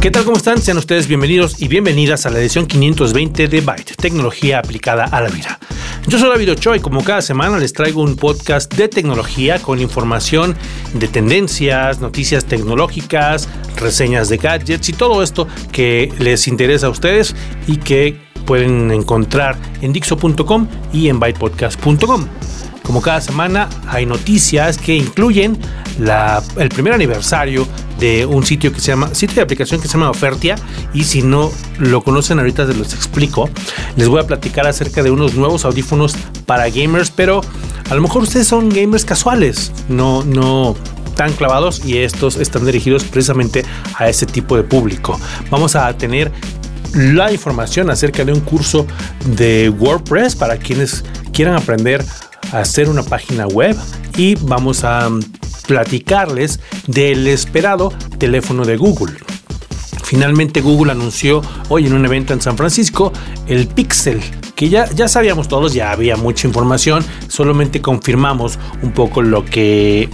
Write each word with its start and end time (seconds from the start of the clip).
¿Qué 0.00 0.10
tal? 0.10 0.24
¿Cómo 0.24 0.38
están? 0.38 0.62
Sean 0.62 0.78
ustedes 0.78 1.06
bienvenidos 1.08 1.60
y 1.60 1.68
bienvenidas 1.68 2.24
a 2.24 2.30
la 2.30 2.38
edición 2.38 2.66
520 2.66 3.48
de 3.48 3.60
Byte, 3.60 3.96
tecnología 3.96 4.58
aplicada 4.58 5.04
a 5.04 5.20
la 5.20 5.28
vida. 5.28 5.58
Yo 6.08 6.18
soy 6.18 6.30
David 6.30 6.52
Ochoa 6.52 6.78
y 6.78 6.80
como 6.80 7.04
cada 7.04 7.20
semana 7.20 7.58
les 7.58 7.74
traigo 7.74 8.00
un 8.02 8.16
podcast 8.16 8.72
de 8.72 8.88
tecnología 8.88 9.60
con 9.60 9.78
información 9.78 10.56
de 10.94 11.06
tendencias, 11.06 12.00
noticias 12.00 12.46
tecnológicas, 12.46 13.46
reseñas 13.76 14.30
de 14.30 14.38
gadgets 14.38 14.88
y 14.88 14.94
todo 14.94 15.22
esto 15.22 15.46
que 15.70 16.10
les 16.18 16.48
interesa 16.48 16.86
a 16.86 16.90
ustedes 16.90 17.36
y 17.66 17.76
que 17.76 18.16
pueden 18.46 18.90
encontrar 18.92 19.58
en 19.82 19.92
dixo.com 19.92 20.66
y 20.94 21.10
en 21.10 21.20
bytepodcast.com. 21.20 22.26
Como 22.90 23.02
cada 23.02 23.20
semana 23.20 23.68
hay 23.86 24.04
noticias 24.04 24.76
que 24.76 24.96
incluyen 24.96 25.56
el 26.56 26.68
primer 26.70 26.92
aniversario 26.92 27.64
de 28.00 28.26
un 28.26 28.44
sitio 28.44 28.72
que 28.72 28.80
se 28.80 28.88
llama, 28.88 29.14
sitio 29.14 29.36
de 29.36 29.42
aplicación 29.42 29.80
que 29.80 29.86
se 29.86 29.92
llama 29.92 30.10
Ofertia 30.10 30.56
y 30.92 31.04
si 31.04 31.22
no 31.22 31.52
lo 31.78 32.02
conocen 32.02 32.40
ahorita 32.40 32.66
se 32.66 32.74
los 32.74 32.92
explico. 32.92 33.48
Les 33.94 34.08
voy 34.08 34.20
a 34.20 34.26
platicar 34.26 34.66
acerca 34.66 35.04
de 35.04 35.12
unos 35.12 35.34
nuevos 35.34 35.64
audífonos 35.64 36.16
para 36.46 36.68
gamers, 36.68 37.12
pero 37.12 37.42
a 37.88 37.94
lo 37.94 38.02
mejor 38.02 38.24
ustedes 38.24 38.48
son 38.48 38.68
gamers 38.68 39.04
casuales, 39.04 39.70
no, 39.88 40.24
no 40.24 40.74
tan 41.14 41.32
clavados 41.34 41.84
y 41.84 41.98
estos 41.98 42.38
están 42.38 42.66
dirigidos 42.66 43.04
precisamente 43.04 43.64
a 43.94 44.08
ese 44.08 44.26
tipo 44.26 44.56
de 44.56 44.64
público. 44.64 45.16
Vamos 45.48 45.76
a 45.76 45.96
tener 45.96 46.32
la 46.92 47.30
información 47.30 47.88
acerca 47.88 48.24
de 48.24 48.32
un 48.32 48.40
curso 48.40 48.84
de 49.36 49.70
WordPress 49.70 50.34
para 50.34 50.56
quienes 50.56 51.04
quieran 51.32 51.54
aprender 51.54 52.04
hacer 52.52 52.88
una 52.88 53.02
página 53.02 53.46
web 53.46 53.76
y 54.16 54.34
vamos 54.36 54.84
a 54.84 55.08
platicarles 55.66 56.60
del 56.86 57.26
esperado 57.28 57.92
teléfono 58.18 58.64
de 58.64 58.76
Google. 58.76 59.14
Finalmente 60.10 60.60
Google 60.60 60.90
anunció 60.90 61.40
hoy 61.68 61.86
en 61.86 61.92
un 61.92 62.04
evento 62.04 62.32
en 62.32 62.40
San 62.40 62.56
Francisco 62.56 63.12
el 63.46 63.68
Pixel, 63.68 64.20
que 64.56 64.68
ya, 64.68 64.90
ya 64.90 65.06
sabíamos 65.06 65.46
todos, 65.46 65.72
ya 65.72 65.92
había 65.92 66.16
mucha 66.16 66.48
información, 66.48 67.04
solamente 67.28 67.80
confirmamos 67.80 68.58
un 68.82 68.90
poco 68.90 69.22
lo 69.22 69.44
que, 69.44 70.08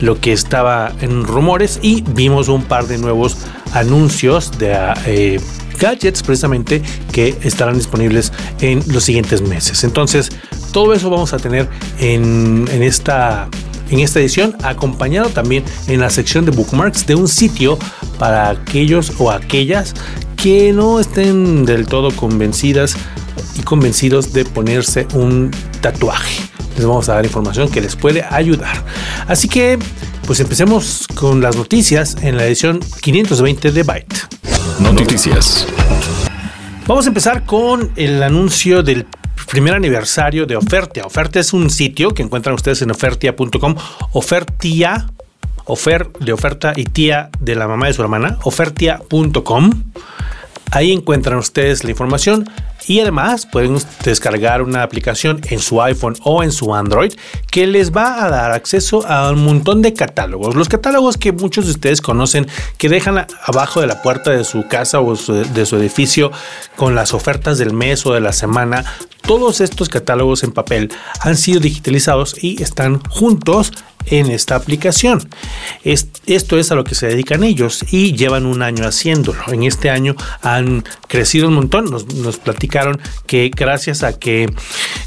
lo 0.00 0.20
que 0.20 0.32
estaba 0.32 0.92
en 1.00 1.24
rumores 1.24 1.80
y 1.80 2.02
vimos 2.02 2.48
un 2.48 2.64
par 2.64 2.86
de 2.88 2.98
nuevos 2.98 3.38
anuncios 3.72 4.58
de 4.58 4.76
eh, 5.06 5.40
gadgets 5.78 6.22
precisamente 6.22 6.82
que 7.12 7.36
estarán 7.42 7.76
disponibles 7.76 8.32
en 8.60 8.82
los 8.88 9.04
siguientes 9.04 9.42
meses. 9.42 9.84
Entonces, 9.84 10.30
todo 10.72 10.92
eso 10.92 11.10
vamos 11.10 11.32
a 11.32 11.38
tener 11.38 11.68
en, 11.98 12.68
esta 12.82 13.48
en 13.90 14.00
esta 14.00 14.20
edición, 14.20 14.54
acompañado 14.62 15.30
también 15.30 15.64
en 15.86 16.00
la 16.00 16.10
sección 16.10 16.44
de 16.44 16.50
bookmarks 16.50 17.06
de 17.06 17.14
un 17.14 17.26
sitio 17.26 17.78
para 18.18 18.50
aquellos 18.50 19.12
o 19.18 19.30
aquellas 19.30 19.94
que 20.36 20.72
no 20.72 21.00
estén 21.00 21.64
del 21.64 21.86
todo 21.86 22.14
convencidas 22.14 22.96
y 23.56 23.62
convencidos 23.62 24.32
de 24.32 24.44
ponerse 24.44 25.06
un 25.14 25.50
tatuaje. 25.80 26.42
Les 26.76 26.86
vamos 26.86 27.08
a 27.08 27.14
dar 27.14 27.24
información 27.24 27.68
que 27.70 27.80
les 27.80 27.96
puede 27.96 28.24
ayudar. 28.30 28.84
Así 29.26 29.48
que, 29.48 29.78
pues 30.28 30.40
empecemos 30.40 31.06
con 31.14 31.40
las 31.40 31.56
noticias 31.56 32.18
en 32.20 32.36
la 32.36 32.44
edición 32.44 32.80
520 33.00 33.72
de 33.72 33.82
Byte. 33.82 34.28
Noticias. 34.78 35.66
Vamos 36.86 37.06
a 37.06 37.08
empezar 37.08 37.46
con 37.46 37.90
el 37.96 38.22
anuncio 38.22 38.82
del 38.82 39.06
primer 39.50 39.72
aniversario 39.72 40.44
de 40.44 40.54
Ofertia. 40.54 41.06
Ofertia 41.06 41.40
es 41.40 41.54
un 41.54 41.70
sitio 41.70 42.10
que 42.10 42.22
encuentran 42.22 42.54
ustedes 42.54 42.82
en 42.82 42.90
ofertia.com. 42.90 43.74
Ofertia, 44.12 45.06
ofer 45.64 46.12
de 46.20 46.34
oferta 46.34 46.74
y 46.76 46.84
tía 46.84 47.30
de 47.40 47.54
la 47.54 47.66
mamá 47.66 47.86
de 47.86 47.94
su 47.94 48.02
hermana, 48.02 48.36
ofertia.com. 48.42 49.84
Ahí 50.70 50.92
encuentran 50.92 51.38
ustedes 51.38 51.84
la 51.84 51.90
información 51.90 52.48
y 52.86 53.00
además 53.00 53.46
pueden 53.46 53.78
descargar 54.02 54.62
una 54.62 54.82
aplicación 54.82 55.40
en 55.50 55.60
su 55.60 55.82
iPhone 55.82 56.14
o 56.24 56.42
en 56.42 56.52
su 56.52 56.74
Android 56.74 57.12
que 57.50 57.66
les 57.66 57.92
va 57.92 58.24
a 58.24 58.30
dar 58.30 58.52
acceso 58.52 59.06
a 59.06 59.30
un 59.30 59.44
montón 59.44 59.82
de 59.82 59.92
catálogos. 59.92 60.54
Los 60.54 60.68
catálogos 60.68 61.16
que 61.16 61.32
muchos 61.32 61.66
de 61.66 61.72
ustedes 61.72 62.00
conocen 62.00 62.46
que 62.78 62.88
dejan 62.88 63.26
abajo 63.44 63.80
de 63.80 63.86
la 63.86 64.02
puerta 64.02 64.30
de 64.30 64.44
su 64.44 64.66
casa 64.68 65.00
o 65.00 65.14
de 65.14 65.66
su 65.66 65.76
edificio 65.76 66.32
con 66.76 66.94
las 66.94 67.12
ofertas 67.12 67.58
del 67.58 67.72
mes 67.72 68.06
o 68.06 68.14
de 68.14 68.20
la 68.20 68.32
semana. 68.32 68.84
Todos 69.22 69.60
estos 69.60 69.88
catálogos 69.88 70.42
en 70.42 70.52
papel 70.52 70.90
han 71.20 71.36
sido 71.36 71.60
digitalizados 71.60 72.42
y 72.42 72.62
están 72.62 73.00
juntos 73.10 73.72
en 74.10 74.30
esta 74.30 74.56
aplicación. 74.56 75.28
esto 75.84 76.58
es 76.58 76.72
a 76.72 76.74
lo 76.74 76.84
que 76.84 76.94
se 76.94 77.06
dedican 77.06 77.44
ellos 77.44 77.84
y 77.90 78.14
llevan 78.14 78.46
un 78.46 78.62
año 78.62 78.86
haciéndolo. 78.86 79.40
En 79.48 79.62
este 79.62 79.90
año 79.90 80.16
han 80.42 80.84
crecido 81.08 81.48
un 81.48 81.54
montón. 81.54 81.86
Nos, 81.86 82.38
platicaron 82.38 83.00
que 83.26 83.50
gracias 83.54 84.02
a 84.02 84.18
que 84.18 84.46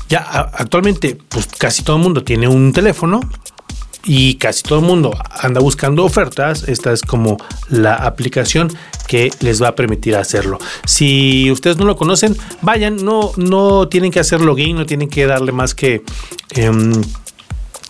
ya 0.09 0.19
actualmente 0.19 1.17
pues 1.29 1.47
casi 1.57 1.83
todo 1.83 1.97
el 1.97 2.03
mundo 2.03 2.23
tiene 2.23 2.47
un 2.47 2.73
teléfono, 2.73 3.21
y 4.03 4.35
casi 4.35 4.63
todo 4.63 4.79
el 4.79 4.85
mundo 4.85 5.17
anda 5.29 5.61
buscando 5.61 6.03
ofertas, 6.03 6.63
esta 6.67 6.91
es 6.91 7.01
como 7.01 7.37
la 7.69 7.95
aplicación 7.95 8.69
que 9.07 9.29
les 9.41 9.61
va 9.61 9.69
a 9.69 9.75
permitir 9.75 10.15
hacerlo. 10.15 10.59
Si 10.85 11.51
ustedes 11.51 11.77
no 11.77 11.85
lo 11.85 11.95
conocen, 11.95 12.37
vayan, 12.61 13.03
no, 13.03 13.31
no 13.37 13.87
tienen 13.87 14.11
que 14.11 14.19
hacer 14.19 14.41
login, 14.41 14.77
no 14.77 14.85
tienen 14.85 15.09
que 15.09 15.25
darle 15.25 15.51
más 15.51 15.75
que... 15.75 16.03
Em, 16.51 16.93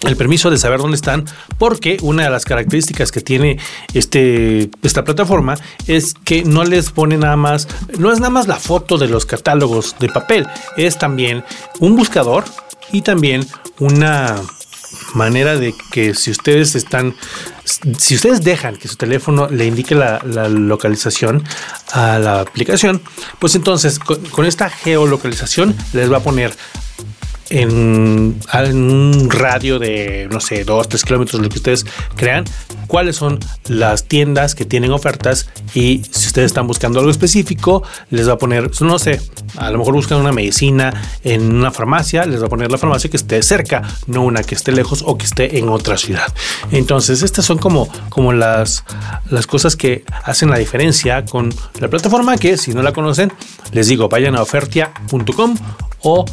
el 0.04 0.18
permiso 0.18 0.50
de 0.50 0.58
saber 0.58 0.80
dónde 0.80 0.96
están, 0.96 1.26
porque 1.60 1.98
una 2.02 2.24
de 2.24 2.32
las 2.32 2.44
características 2.44 3.12
que 3.12 3.22
tiene 3.22 3.60
este, 3.94 4.72
esta 4.82 5.04
plataforma 5.04 5.58
es 5.86 6.16
que 6.26 6.44
no 6.44 6.64
les 6.64 6.90
pone 6.90 7.18
nada 7.18 7.38
más, 7.38 7.68
no 8.00 8.12
es 8.12 8.20
nada 8.20 8.32
más 8.32 8.48
la 8.48 8.56
foto 8.56 8.98
de 8.98 9.08
los 9.08 9.28
catálogos 9.28 9.96
de 10.00 10.10
papel, 10.10 10.48
es 10.76 10.98
también 10.98 11.44
un 11.80 11.96
buscador 11.96 12.46
y 12.92 13.02
también 13.02 13.46
una 13.80 14.42
manera 15.16 15.58
de 15.58 15.74
que 15.92 16.14
si 16.14 16.32
ustedes 16.32 16.76
están, 16.76 17.16
si 17.98 18.16
ustedes 18.16 18.44
dejan 18.44 18.78
que 18.78 18.88
su 18.88 18.96
teléfono 18.96 19.48
le 19.50 19.66
indique 19.66 19.96
la, 19.96 20.20
localización 20.50 21.44
a 21.92 22.20
la 22.20 22.42
aplicación, 22.42 23.02
pues 23.40 23.56
entonces 23.56 24.00
con 24.00 24.46
esta 24.46 24.70
geolocalización 24.70 25.76
les 25.94 26.12
va 26.12 26.18
a 26.18 26.22
poner 26.22 26.56
en, 27.52 28.42
un 28.54 29.30
radio 29.30 29.78
de, 29.80 30.28
no 30.32 30.40
sé, 30.40 30.64
2, 30.64 30.90
3 30.90 31.04
kilómetros, 31.04 31.42
lo 31.42 31.50
que 31.50 31.58
ustedes 31.58 31.86
crean, 32.16 32.46
cuáles 32.88 33.16
son 33.18 33.40
las 33.68 34.06
tiendas 34.06 34.56
que 34.56 34.66
tienen 34.66 34.92
ofertas 34.92 35.50
y 35.74 36.02
si 36.12 36.28
ustedes 36.28 36.48
están 36.48 36.68
buscando 36.68 37.00
algo 37.00 37.12
específico, 37.12 37.84
les 38.10 38.28
va 38.28 38.34
a 38.34 38.38
poner, 38.38 38.72
no 38.82 39.00
sé, 39.00 39.22
a 39.58 39.70
lo 39.70 39.78
mejor 39.78 39.94
buscan 39.94 40.20
una 40.20 40.32
medicina 40.32 40.94
en 41.24 41.54
una 41.54 41.72
farmacia, 41.72 42.26
les 42.26 42.42
va 42.42 42.48
a 42.48 42.50
poner 42.50 42.72
la 42.72 42.78
farmacia 42.78 43.10
que 43.10 43.18
esté 43.18 43.42
cerca, 43.44 43.82
no 44.08 44.24
una 44.24 44.44
que 44.44 44.56
esté 44.56 44.72
lejos 44.72 45.04
o 45.06 45.18
que 45.18 45.26
esté 45.26 45.60
en 45.60 45.70
otra 45.70 45.98
ciudad. 45.98 46.34
Entonces, 46.72 47.22
estas 47.22 47.46
son 47.46 47.58
como, 47.58 47.90
como 48.10 48.34
las, 48.34 48.84
las 49.30 49.48
cosas 49.48 49.76
que 49.76 50.04
hacen 50.24 50.50
la 50.50 50.58
diferencia 50.58 51.26
con 51.26 51.54
la 51.80 51.90
plataforma 51.90 52.38
que 52.38 52.58
si 52.58 52.74
no 52.74 52.82
la 52.82 52.94
conocen, 52.94 53.32
les 53.72 53.88
digo, 53.88 54.10
vayan 54.10 54.36
a 54.36 54.42
ofertia.com 54.42 55.56
o 56.04 56.26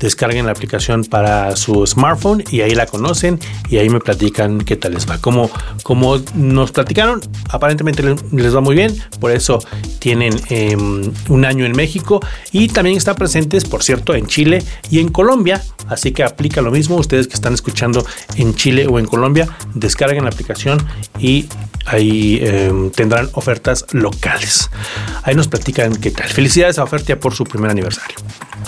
descarguen 0.00 0.46
la 0.46 0.52
aplicación 0.52 1.04
para 1.04 1.54
su 1.56 1.86
smartphone 1.86 2.42
y 2.50 2.62
ahí 2.62 2.74
la 2.74 2.86
conocen 2.86 3.38
y 3.68 3.76
ahí 3.76 3.88
me 3.88 4.00
platican 4.00 4.60
qué 4.60 4.76
tal 4.76 4.94
les 4.94 5.08
va. 5.08 5.18
Como, 5.18 5.50
como 5.82 6.20
nos 6.34 6.72
platicaron, 6.72 7.20
aparentemente 7.50 8.02
les 8.32 8.56
va 8.56 8.60
muy 8.60 8.74
bien, 8.74 8.96
por 9.20 9.30
eso 9.30 9.62
tienen 9.98 10.34
em, 10.48 11.12
un 11.28 11.44
año 11.44 11.64
en 11.64 11.72
México 11.72 12.20
y 12.50 12.68
también 12.68 12.96
están 12.96 13.14
presentes, 13.14 13.64
por 13.64 13.82
cierto, 13.82 14.14
en 14.14 14.26
Chile 14.26 14.64
y 14.90 14.98
en 14.98 15.08
Colombia, 15.08 15.62
así 15.88 16.12
que 16.12 16.24
aplica 16.24 16.62
lo 16.62 16.70
mismo. 16.70 16.96
Ustedes 16.96 17.28
que 17.28 17.34
están 17.34 17.54
escuchando 17.54 18.04
en 18.36 18.54
Chile 18.54 18.86
o 18.88 18.98
en 18.98 19.06
Colombia, 19.06 19.48
descarguen 19.74 20.24
la 20.24 20.30
aplicación 20.30 20.84
y 21.18 21.46
ahí 21.86 22.40
em, 22.42 22.90
tendrán 22.90 23.28
ofertas 23.32 23.84
locales. 23.92 24.70
Ahí 25.22 25.34
nos 25.34 25.48
platican 25.48 25.94
qué 25.96 26.10
tal. 26.10 26.28
Felicidades 26.28 26.78
a 26.78 26.84
Ofertia 26.84 27.20
por 27.20 27.34
su 27.34 27.44
primer 27.44 27.70
aniversario. 27.70 28.16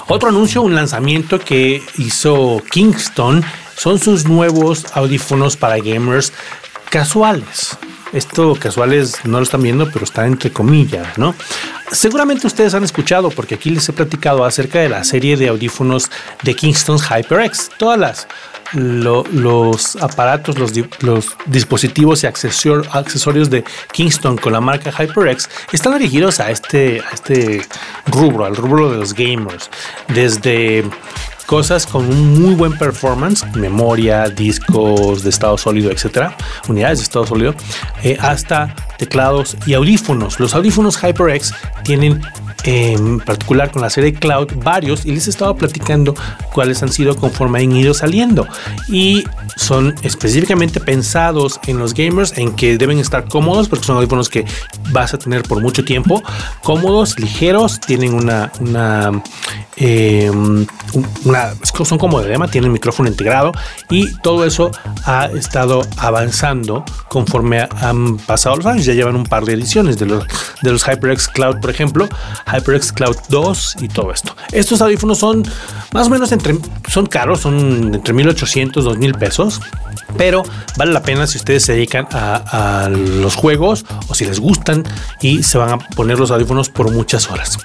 Otro 0.08 0.28
anuncio, 0.28 0.62
un 0.62 0.74
lanzamiento 0.74 1.21
que 1.44 1.82
hizo 1.98 2.62
Kingston 2.70 3.44
son 3.76 3.98
sus 3.98 4.26
nuevos 4.26 4.86
audífonos 4.94 5.56
para 5.56 5.78
gamers 5.78 6.32
casuales. 6.90 7.76
Esto 8.12 8.54
casuales 8.56 9.24
no 9.24 9.38
lo 9.38 9.42
están 9.42 9.62
viendo, 9.62 9.90
pero 9.90 10.04
está 10.04 10.26
entre 10.26 10.52
comillas, 10.52 11.16
¿no? 11.16 11.34
Seguramente 11.90 12.46
ustedes 12.46 12.74
han 12.74 12.84
escuchado, 12.84 13.30
porque 13.30 13.54
aquí 13.54 13.70
les 13.70 13.88
he 13.88 13.92
platicado 13.92 14.44
acerca 14.44 14.80
de 14.80 14.90
la 14.90 15.02
serie 15.04 15.36
de 15.36 15.48
audífonos 15.48 16.10
de 16.42 16.54
Kingston 16.54 16.98
HyperX. 16.98 17.70
Todas 17.78 17.98
las 17.98 18.28
los 18.74 19.96
aparatos, 19.96 20.56
los, 20.58 20.72
dispositivos 21.46 22.22
y 22.22 22.26
accesorios 22.26 23.50
de 23.50 23.64
Kingston 23.92 24.38
con 24.38 24.52
la 24.52 24.60
marca 24.60 24.90
HyperX 24.90 25.48
están 25.72 25.98
dirigidos 25.98 26.40
a 26.40 26.50
este, 26.50 27.00
a 27.00 27.14
este 27.14 27.62
rubro, 28.06 28.44
al 28.44 28.56
rubro 28.56 28.90
de 28.90 28.96
los 28.96 29.14
gamers. 29.14 29.68
Desde 30.08 30.84
cosas 31.52 31.86
con 31.86 32.08
un 32.08 32.40
muy 32.40 32.54
buen 32.54 32.78
performance, 32.78 33.44
memoria, 33.54 34.26
discos 34.30 35.22
de 35.22 35.28
estado 35.28 35.58
sólido, 35.58 35.90
etcétera, 35.90 36.34
unidades 36.66 37.00
de 37.00 37.02
estado 37.02 37.26
sólido, 37.26 37.54
eh, 38.02 38.16
hasta 38.22 38.74
teclados 38.96 39.58
y 39.66 39.74
audífonos. 39.74 40.40
Los 40.40 40.54
audífonos 40.54 40.96
HyperX 40.96 41.52
tienen 41.84 42.22
en 42.64 43.20
particular 43.20 43.70
con 43.70 43.82
la 43.82 43.90
serie 43.90 44.14
Cloud 44.14 44.52
varios 44.56 45.04
y 45.04 45.12
les 45.12 45.26
he 45.26 45.30
estado 45.30 45.56
platicando 45.56 46.14
cuáles 46.52 46.82
han 46.82 46.92
sido 46.92 47.16
conforme 47.16 47.60
han 47.60 47.72
ido 47.72 47.94
saliendo 47.94 48.46
y 48.88 49.24
son 49.56 49.94
específicamente 50.02 50.80
pensados 50.80 51.60
en 51.66 51.78
los 51.78 51.94
gamers 51.94 52.36
en 52.36 52.54
que 52.54 52.78
deben 52.78 52.98
estar 52.98 53.28
cómodos 53.28 53.68
porque 53.68 53.84
son 53.84 53.96
audífonos 53.96 54.28
que 54.28 54.44
vas 54.90 55.14
a 55.14 55.18
tener 55.18 55.42
por 55.42 55.60
mucho 55.60 55.84
tiempo 55.84 56.22
cómodos 56.62 57.18
ligeros 57.18 57.80
tienen 57.80 58.14
una, 58.14 58.52
una 58.60 59.22
Em, 59.76 60.66
son 61.84 61.98
como 61.98 62.20
de 62.20 62.28
dema, 62.28 62.46
tienen 62.46 62.70
micrófono 62.70 63.08
integrado 63.08 63.52
y 63.88 64.12
todo 64.18 64.44
eso 64.44 64.70
ha 65.06 65.26
estado 65.26 65.82
avanzando 65.96 66.84
conforme 67.08 67.66
han 67.80 68.18
pasado 68.18 68.56
los 68.56 68.66
años. 68.66 68.84
Ya 68.84 68.92
llevan 68.92 69.16
un 69.16 69.24
par 69.24 69.44
de 69.44 69.54
ediciones 69.54 69.98
de 69.98 70.06
los, 70.06 70.26
de 70.62 70.70
los 70.70 70.84
HyperX 70.84 71.28
Cloud, 71.28 71.60
por 71.60 71.70
ejemplo, 71.70 72.08
HyperX 72.52 72.92
Cloud 72.92 73.16
2 73.28 73.76
y 73.80 73.88
todo 73.88 74.12
esto. 74.12 74.36
Estos 74.52 74.80
audífonos 74.82 75.18
son 75.18 75.42
más 75.92 76.06
o 76.06 76.10
menos 76.10 76.32
entre, 76.32 76.56
son 76.88 77.06
caros, 77.06 77.40
son 77.40 77.94
entre 77.94 78.12
1800, 78.12 78.84
2000 78.84 79.14
pesos, 79.14 79.60
pero 80.16 80.42
vale 80.76 80.92
la 80.92 81.02
pena 81.02 81.26
si 81.26 81.38
ustedes 81.38 81.64
se 81.64 81.72
dedican 81.72 82.06
a, 82.12 82.88
los 82.90 83.34
juegos 83.34 83.84
o 84.08 84.14
si 84.14 84.24
les 84.24 84.40
gustan 84.40 84.84
y 85.20 85.42
se 85.42 85.58
van 85.58 85.70
a 85.70 85.78
poner 85.78 86.18
los 86.18 86.30
audífonos 86.30 86.68
por 86.68 86.90
muchas 86.90 87.30
horas. 87.30 87.58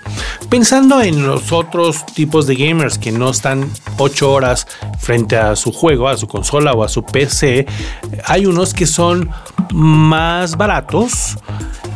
Pensando 0.50 1.02
en 1.02 1.26
los 1.26 1.52
otros 1.52 2.06
tipos 2.06 2.48
de 2.48 2.56
gamers 2.56 2.98
que 2.98 3.12
no 3.12 3.30
están 3.30 3.70
8 3.98 4.32
horas 4.32 4.68
frente 5.00 5.38
a 5.38 5.56
su 5.56 5.72
juego, 5.72 6.08
a 6.08 6.18
su 6.18 6.28
consola 6.28 6.74
o 6.74 6.84
a 6.84 6.90
su 6.90 7.04
PC, 7.04 7.66
hay 8.26 8.46
unos 8.46 8.74
que 8.74 8.86
son 8.86 9.30
más 9.74 10.58
baratos, 10.58 11.38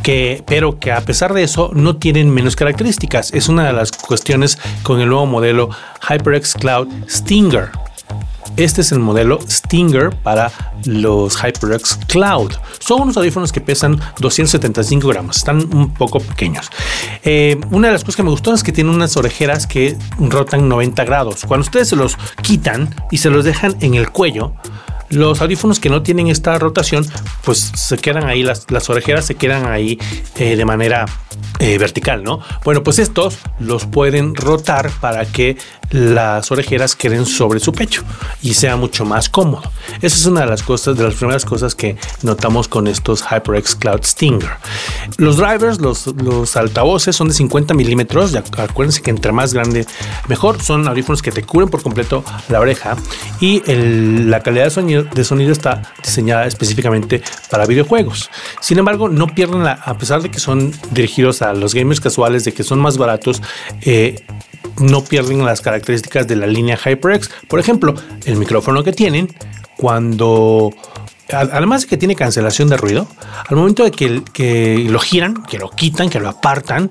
que, 0.02 0.44
pero 0.48 0.80
que 0.80 0.92
a 0.92 1.02
pesar 1.02 1.34
de 1.34 1.44
eso 1.44 1.72
no 1.74 1.98
tienen 1.98 2.30
menos 2.30 2.56
características. 2.56 3.34
Es 3.34 3.50
una 3.50 3.66
de 3.66 3.74
las 3.74 3.92
cuestiones 3.92 4.58
con 4.84 5.00
el 5.00 5.10
nuevo 5.10 5.26
modelo 5.26 5.70
HyperX 6.08 6.54
Cloud 6.56 6.88
Stinger. 7.10 7.70
Este 8.58 8.82
es 8.82 8.92
el 8.92 9.00
modelo 9.00 9.40
Stinger 9.50 10.10
para 10.10 10.52
los 10.86 11.38
HyperX 11.42 11.98
Cloud. 12.08 12.52
Son 12.80 13.02
unos 13.02 13.16
audífonos 13.16 13.52
que 13.52 13.62
pesan 13.62 14.00
275 14.20 15.08
gramos, 15.08 15.38
están 15.38 15.74
un 15.74 15.94
poco 15.94 16.20
pequeños. 16.20 16.70
Eh, 17.24 17.60
una 17.72 17.88
de 17.88 17.94
las 17.94 18.04
cosas 18.04 18.18
que 18.18 18.24
me 18.24 18.30
gustó 18.30 18.54
es 18.54 18.64
que 18.64 18.74
tienen 18.74 18.94
unas 18.94 19.16
orejeras 19.16 19.68
que 19.68 19.98
rotan 20.20 20.68
90 20.68 21.06
grados. 21.06 21.46
Cuando 21.48 21.64
ustedes 21.64 21.90
se 21.90 21.96
los 21.96 22.18
quitan 22.42 22.94
y 23.10 23.18
se 23.18 23.30
los 23.30 23.46
dejan 23.46 23.76
en 23.80 23.94
el 23.94 24.12
cuello, 24.12 24.54
los 25.12 25.42
audífonos 25.42 25.80
que 25.80 25.90
no 25.90 26.02
tienen 26.02 26.28
esta 26.28 26.58
rotación, 26.58 27.06
pues 27.44 27.72
se 27.76 27.98
quedan 27.98 28.26
ahí, 28.26 28.44
las, 28.44 28.90
orejeras 28.90 29.26
se 29.26 29.36
quedan 29.36 29.66
ahí 29.68 30.00
eh, 30.38 30.56
de 30.56 30.66
manera 30.66 31.06
eh, 31.60 31.78
vertical, 31.78 32.24
¿no? 32.24 32.40
Bueno, 32.64 32.84
pues 32.84 33.00
estos 33.00 33.38
los 33.60 33.86
pueden 33.86 34.36
rotar 34.36 34.90
para 35.00 35.26
que 35.26 35.58
las 35.92 36.52
orejeras 36.52 36.96
queden 36.96 37.26
sobre 37.26 37.60
su 37.60 37.74
pecho 37.74 38.04
y 38.42 38.54
sea 38.54 38.78
mucho 38.78 39.06
más 39.06 39.30
cómodo. 39.30 39.72
Esa 40.02 40.16
es 40.16 40.26
una 40.26 40.42
de 40.42 40.48
las 40.48 40.64
cosas, 40.64 40.98
de 40.98 41.04
las 41.04 41.16
primeras 41.16 41.46
cosas 41.46 41.76
que 41.76 41.98
notamos 42.24 42.68
con 42.68 42.88
estos 42.88 43.24
HyperX 43.24 43.76
Cloud 43.76 44.04
Stinger. 44.04 44.52
Los 45.18 45.38
drivers, 45.38 45.80
los, 45.80 46.08
los 46.08 46.56
altavoces 46.56 47.16
son 47.16 47.28
de 47.28 47.34
50 47.34 47.74
milímetros. 47.74 48.34
Acuérdense 48.58 49.02
que 49.02 49.12
entre 49.12 49.32
más 49.32 49.54
grande, 49.54 49.86
mejor. 50.28 50.62
Son 50.62 50.88
audífonos 50.88 51.22
que 51.22 51.32
te 51.32 51.44
cubren 51.44 51.70
por 51.70 51.84
completo 51.84 52.24
la 52.50 52.60
oreja 52.60 52.96
y 53.40 53.62
la 53.68 54.42
calidad 54.42 54.66
de 54.66 54.70
sonido, 54.72 55.01
de 55.04 55.24
sonido 55.24 55.52
está 55.52 55.82
diseñada 56.04 56.46
específicamente 56.46 57.22
para 57.50 57.66
videojuegos. 57.66 58.30
Sin 58.60 58.80
embargo, 58.80 59.10
no 59.10 59.28
pierden 59.28 59.64
la, 59.64 59.74
a 59.74 59.98
pesar 59.98 60.22
de 60.22 60.30
que 60.30 60.40
son 60.40 60.72
dirigidos 60.92 61.42
a 61.42 61.54
los 61.54 61.74
gamers 61.74 62.00
casuales, 62.00 62.44
de 62.44 62.54
que 62.54 62.64
son 62.64 62.80
más 62.80 62.98
baratos, 62.98 63.42
eh, 63.82 64.24
no 64.78 65.04
pierden 65.04 65.46
las 65.46 65.62
características 65.62 66.28
de 66.28 66.36
la 66.36 66.48
línea 66.48 66.78
HyperX. 66.78 67.30
Por 67.48 67.60
ejemplo, 67.60 67.94
el 68.26 68.38
micrófono 68.38 68.84
que 68.84 68.94
tienen 68.94 69.30
cuando 69.78 70.72
además 71.34 71.84
de 71.84 71.88
que 71.88 71.98
tiene 71.98 72.16
cancelación 72.16 72.68
de 72.70 72.78
ruido, 72.78 73.08
al 73.48 73.56
momento 73.56 73.84
de 73.84 73.92
que, 73.92 74.22
que, 74.34 74.86
lo 74.90 75.00
giran, 75.00 75.44
que 75.44 75.58
lo 75.58 75.70
quitan, 75.70 76.10
que 76.10 76.20
lo 76.20 76.30
apartan, 76.30 76.90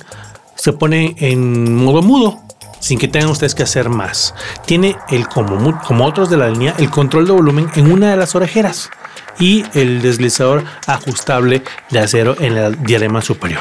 se 0.55 0.73
pone 0.73 1.15
en 1.19 1.75
modo 1.77 2.03
mudo, 2.03 2.41
sin 2.81 2.99
que 2.99 3.07
tengan 3.07 3.31
ustedes 3.31 3.55
que 3.55 3.63
hacer 3.63 3.89
más. 3.89 4.35
Tiene 4.67 4.97
el, 5.11 5.29
como, 5.29 6.05
otros 6.05 6.29
de 6.29 6.37
la 6.37 6.49
línea, 6.49 6.75
el 6.79 6.91
control 6.91 7.27
de 7.27 7.33
volumen 7.33 7.71
en 7.77 7.93
una 7.93 8.11
de 8.11 8.17
las 8.17 8.35
orejeras 8.35 8.91
y 9.39 9.65
el 9.75 10.03
deslizador 10.03 10.65
ajustable 10.87 11.63
de 11.91 11.99
acero 12.01 12.37
en 12.41 12.57
el 12.57 12.83
diadema 12.83 13.23
superior. 13.23 13.61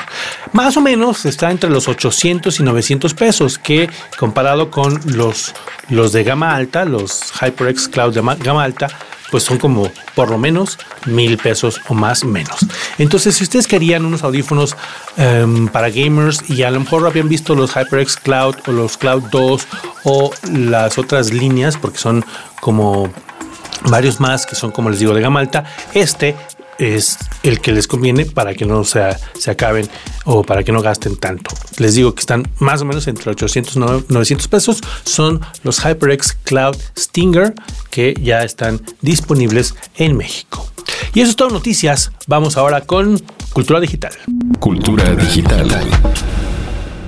Más 0.52 0.76
o 0.76 0.82
menos 0.82 1.26
está 1.26 1.52
entre 1.52 1.70
los 1.70 1.88
800 1.88 2.60
y 2.60 2.64
900 2.64 3.14
pesos, 3.14 3.58
que 3.60 3.90
comparado 4.18 4.72
con 4.72 5.00
los, 5.06 5.54
los 5.90 6.12
de 6.12 6.24
gama 6.24 6.56
alta, 6.56 6.86
los 6.86 7.32
HyperX 7.40 7.88
Cloud 7.88 8.14
de 8.14 8.22
gama 8.44 8.64
alta, 8.64 8.88
pues 9.32 9.44
son 9.44 9.58
como 9.58 9.92
por 10.16 10.30
lo 10.30 10.38
menos 10.38 10.78
mil 11.06 11.38
pesos 11.38 11.82
o 11.88 11.94
más 11.94 12.24
menos. 12.24 12.60
Entonces, 12.98 13.36
si 13.36 13.44
ustedes 13.44 13.68
querían 13.68 14.06
unos 14.06 14.24
audífonos 14.24 14.76
em, 15.18 15.68
para 15.68 15.90
gamers 15.90 16.50
y 16.50 16.64
a 16.64 16.72
lo 16.72 16.80
mejor 16.80 17.06
habían 17.06 17.30
visto 17.30 17.56
los 17.56 17.72
HyperX 17.76 18.18
Cloud 18.18 18.56
o 18.68 18.72
los 18.72 18.98
Cloud 18.98 19.24
2 19.32 19.68
o 20.04 20.32
las 20.52 20.98
otras 20.98 21.34
líneas, 21.34 21.78
porque 21.78 21.98
son 21.98 22.26
como 22.62 23.12
varios 23.90 24.20
más 24.20 24.46
que 24.46 24.56
son, 24.56 24.72
como 24.72 24.90
les 24.90 25.00
digo, 25.00 25.14
de 25.14 25.22
gama 25.22 25.40
alta. 25.40 25.66
Este 25.94 26.36
es 26.80 27.18
el 27.44 27.60
que 27.62 27.72
les 27.72 27.88
conviene 27.88 28.26
para 28.26 28.56
que 28.56 28.66
no 28.66 28.84
se, 28.84 29.02
se 29.38 29.52
acaben 29.52 29.88
o 30.26 30.44
para 30.44 30.64
que 30.64 30.72
no 30.72 30.82
gasten 30.82 31.18
tanto. 31.18 31.52
Les 31.78 31.96
digo 31.96 32.16
que 32.16 32.22
están 32.22 32.50
más 32.60 32.82
o 32.82 32.86
menos 32.86 33.08
entre 33.08 33.32
800 33.32 33.76
y 33.76 33.80
900 33.80 34.48
pesos. 34.48 34.82
Son 35.04 35.42
los 35.64 35.80
HyperX 35.84 36.34
Cloud 36.44 36.78
Stinger 36.98 37.54
que 37.90 38.16
ya 38.22 38.44
están 38.44 38.82
disponibles 39.02 39.76
en 39.96 40.18
México. 40.18 40.68
Y 41.14 41.22
eso 41.22 41.32
es 41.32 41.36
todo 41.36 41.50
noticias. 41.50 42.12
Vamos 42.28 42.58
ahora 42.58 42.82
con 42.82 43.22
Cultura 43.54 43.80
Digital. 43.80 44.14
Cultura 44.60 45.16
Digital. 45.16 45.68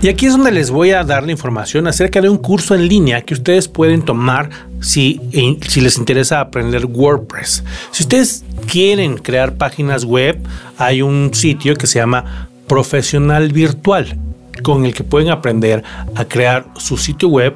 Y 0.03 0.10
aquí 0.10 0.25
es 0.25 0.31
donde 0.31 0.51
les 0.51 0.72
voy 0.72 0.91
a 0.91 1.03
dar 1.03 1.24
la 1.24 1.31
información 1.31 1.86
acerca 1.86 2.22
de 2.22 2.29
un 2.29 2.38
curso 2.38 2.74
en 2.74 2.88
línea 2.88 3.22
que 3.22 3.36
ustedes 3.36 3.67
pueden 3.67 4.01
tomar 4.01 4.50
si, 4.79 5.22
si 5.67 5.79
les 5.79 6.00
interesa 6.00 6.39
aprender 6.39 6.88
WordPress. 6.88 7.63
Si 7.91 8.01
ustedes 8.01 8.43
quieren 8.65 9.17
crear 9.17 9.53
páginas 9.58 10.03
web, 10.03 10.39
hay 10.79 11.03
un 11.03 11.29
sitio 11.36 11.75
que 11.75 11.86
se 11.86 12.00
llama 12.00 12.50
Profesional 12.65 13.50
Virtual 13.50 14.17
con 14.63 14.86
el 14.86 14.96
que 14.96 15.03
pueden 15.03 15.29
aprender 15.29 15.84
a 16.15 16.25
crear 16.25 16.65
su 16.77 16.98
sitio 16.98 17.29
web 17.29 17.53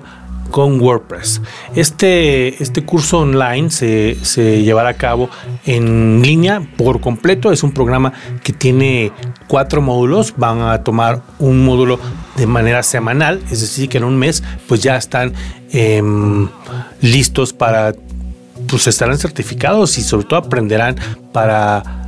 con 0.52 0.80
WordPress. 0.80 1.42
Este, 1.76 2.62
este 2.62 2.86
curso 2.86 3.20
online 3.20 3.70
se, 3.70 4.18
se, 4.24 4.64
llevará 4.64 4.90
a 4.90 4.94
cabo 4.94 5.30
en 5.66 6.22
línea 6.22 6.62
por 6.78 7.02
completo. 7.02 7.52
Es 7.52 7.64
un 7.64 7.72
programa 7.72 8.14
que 8.44 8.54
tiene 8.54 9.12
cuatro 9.48 9.82
módulos. 9.82 10.34
Van 10.38 10.62
a 10.62 10.84
tomar 10.84 11.22
un 11.40 11.66
módulo 11.66 12.00
de 12.36 12.48
manera 12.48 12.84
semanal, 12.84 13.42
es 13.52 13.62
decir, 13.62 13.90
que 13.90 13.98
en 13.98 14.04
un 14.04 14.18
mes 14.18 14.44
pues 14.68 14.82
ya 14.82 14.98
están 14.98 15.34
em, 15.72 16.48
listos 17.02 17.54
para, 17.54 17.94
pues 18.68 18.88
estarán 18.88 19.18
certificados 19.18 19.98
y 19.98 20.02
sobre 20.02 20.26
todo 20.26 20.40
aprenderán 20.40 20.96
para 21.32 22.06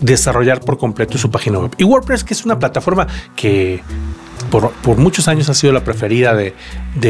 desarrollar 0.00 0.60
por 0.60 0.78
completo 0.78 1.18
su 1.18 1.30
página 1.30 1.58
web. 1.58 1.72
Y 1.78 1.84
WordPress, 1.84 2.24
que 2.24 2.34
es 2.34 2.44
una 2.44 2.58
plataforma 2.58 3.06
que 3.36 3.82
por, 4.52 4.98
muchos 4.98 5.28
años 5.28 5.48
ha 5.48 5.54
sido 5.54 5.72
la 5.72 5.82
preferida 5.82 6.34
de, 6.34 6.52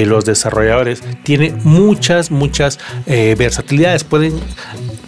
los 0.06 0.24
desarrolladores, 0.24 1.02
tiene 1.24 1.52
muchas, 1.64 2.30
muchas 2.30 2.78
eh, 3.06 3.34
versatilidades. 3.36 4.04
Pueden 4.04 4.38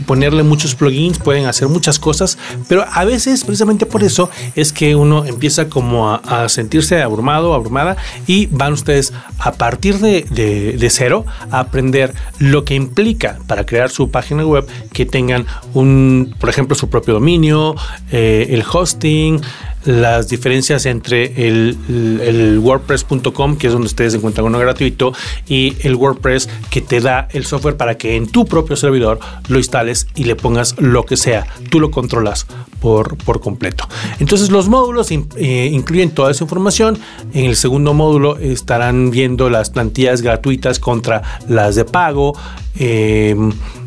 ponerle 0.06 0.42
muchos 0.42 0.74
plugins, 0.74 1.18
pueden 1.18 1.46
hacer 1.46 1.68
muchas 1.68 1.98
cosas, 1.98 2.36
pero 2.68 2.84
a 2.90 3.04
veces 3.04 3.44
precisamente 3.44 3.86
por 3.86 4.02
eso 4.02 4.30
es 4.56 4.72
que 4.72 4.96
uno 4.96 5.24
empieza 5.24 5.68
como 5.68 6.12
a, 6.12 6.48
sentirse 6.48 7.00
abrumado, 7.00 7.54
abrumada 7.54 7.96
y 8.26 8.46
van 8.46 8.72
ustedes 8.72 9.12
a 9.38 9.52
partir 9.52 9.98
de, 9.98 10.88
cero 10.90 11.24
a 11.50 11.60
aprender 11.60 12.14
lo 12.38 12.64
que 12.64 12.74
implica 12.74 13.38
para 13.46 13.64
crear 13.64 13.90
su 13.90 14.10
página 14.10 14.44
web 14.44 14.66
que 14.92 15.06
tengan 15.06 15.46
un, 15.72 16.34
por 16.40 16.48
ejemplo, 16.48 16.74
su 16.74 16.90
propio 16.90 17.14
dominio, 17.14 17.76
eh, 18.10 18.48
el 18.50 18.64
hosting, 18.70 19.40
las 19.84 20.28
diferencias 20.28 20.86
entre 20.86 21.48
el, 21.48 22.58
WordPress.com, 22.62 23.56
que 23.56 23.66
es 23.66 23.72
donde 23.72 23.86
ustedes 23.86 24.14
encuentran 24.14 24.46
uno 24.46 24.58
gratuito, 24.58 25.12
y 25.48 25.76
el 25.80 25.94
WordPress 25.94 26.48
que 26.70 26.80
te 26.80 27.00
da 27.00 27.28
el 27.32 27.44
software 27.44 27.76
para 27.76 27.96
que 27.96 28.16
en 28.16 28.26
tu 28.26 28.44
propio 28.44 28.76
servidor 28.76 29.18
lo 29.48 29.58
instales 29.58 30.06
y 30.14 30.24
le 30.24 30.36
pongas 30.36 30.76
lo 30.78 31.04
que 31.04 31.16
sea. 31.16 31.46
Tú 31.70 31.80
lo 31.80 31.90
controlas 31.90 32.46
por, 32.84 33.40
completo. 33.40 33.88
Entonces 34.20 34.50
los 34.50 34.68
módulos 34.68 35.10
eh, 35.10 35.70
incluyen 35.72 36.10
toda 36.10 36.30
esa 36.30 36.44
información. 36.44 36.98
En 37.32 37.46
el 37.46 37.56
segundo 37.56 37.94
módulo 37.94 38.36
estarán 38.36 39.10
viendo 39.10 39.48
las 39.48 39.70
plantillas 39.70 40.20
gratuitas 40.20 40.78
contra 40.78 41.22
las 41.48 41.76
de 41.76 41.86
pago. 41.86 42.36
Eh, 42.78 43.34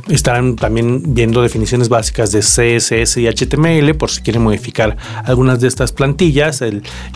Estarán 0.09 0.55
también 0.55 1.13
viendo 1.13 1.41
definiciones 1.41 1.89
básicas 1.89 2.31
de 2.31 2.39
CSS 2.39 3.17
y 3.17 3.27
HTML 3.27 3.93
por 3.95 4.09
si 4.09 4.21
quieren 4.21 4.41
modificar 4.41 4.95
algunas 5.25 5.59
de 5.59 5.67
estas 5.67 5.91
plantillas. 5.91 6.63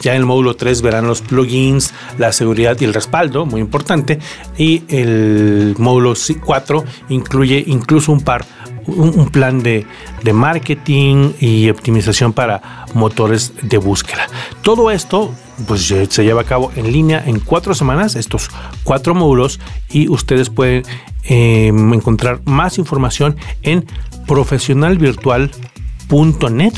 ya 0.01 0.11
en 0.13 0.17
el 0.17 0.25
módulo 0.25 0.55
3 0.55 0.81
verán 0.81 1.07
los 1.07 1.21
plugins, 1.21 1.93
la 2.17 2.33
seguridad 2.33 2.75
y 2.81 2.83
el 2.83 2.93
respaldo, 2.93 3.45
muy 3.45 3.61
importante. 3.61 4.19
Y 4.57 4.83
el 4.89 5.75
módulo 5.77 6.13
4 6.43 6.83
incluye 7.09 7.63
incluso 7.65 8.11
un 8.11 8.21
par 8.21 8.45
un, 8.87 9.29
plan 9.29 9.63
de, 9.63 9.85
de, 10.23 10.33
marketing 10.33 11.31
y 11.39 11.69
optimización 11.69 12.33
para 12.33 12.85
motores 12.93 13.53
de 13.61 13.77
búsqueda. 13.77 14.27
Todo 14.61 14.91
esto 14.91 15.31
pues 15.67 15.85
se 15.85 16.23
lleva 16.23 16.41
a 16.41 16.45
cabo 16.45 16.71
en 16.75 16.91
línea 16.91 17.23
en 17.25 17.39
cuatro 17.39 17.75
semanas, 17.75 18.15
estos 18.15 18.49
cuatro 18.83 19.13
módulos, 19.13 19.59
y 19.89 20.09
ustedes 20.09 20.49
pueden 20.49 20.83
Em, 21.23 21.93
encontrar 21.93 22.41
más 22.45 22.79
información 22.79 23.35
en 23.61 23.85
profesionalvirtual.net 24.25 26.73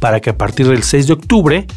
para 0.00 0.20
que 0.20 0.30
a 0.30 0.36
partir 0.36 0.66
del 0.66 0.82
6 0.82 1.06
de 1.06 1.12
octubre, 1.12 1.68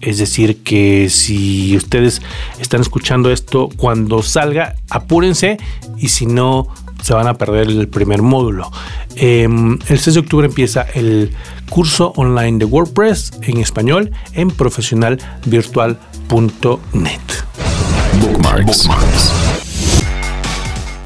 es 0.00 0.18
decir, 0.18 0.62
que 0.62 1.10
si 1.10 1.76
ustedes 1.76 2.22
están 2.60 2.82
escuchando 2.82 3.32
esto 3.32 3.68
cuando 3.76 4.22
salga, 4.22 4.76
apúrense 4.90 5.58
y 5.98 6.06
si 6.08 6.26
no, 6.26 6.68
se 7.06 7.14
van 7.14 7.28
a 7.28 7.34
perder 7.34 7.68
el 7.68 7.86
primer 7.86 8.20
módulo. 8.20 8.68
Em, 9.14 9.78
el 9.86 10.00
6 10.00 10.14
de 10.14 10.20
octubre 10.20 10.48
empieza 10.48 10.82
el 10.82 11.32
curso 11.70 12.12
online 12.16 12.58
de 12.58 12.64
WordPress 12.64 13.30
en 13.42 13.58
español 13.58 14.10
en 14.32 14.50
profesionalvirtual.net. 14.50 17.20
Bookmarks. 18.20 18.88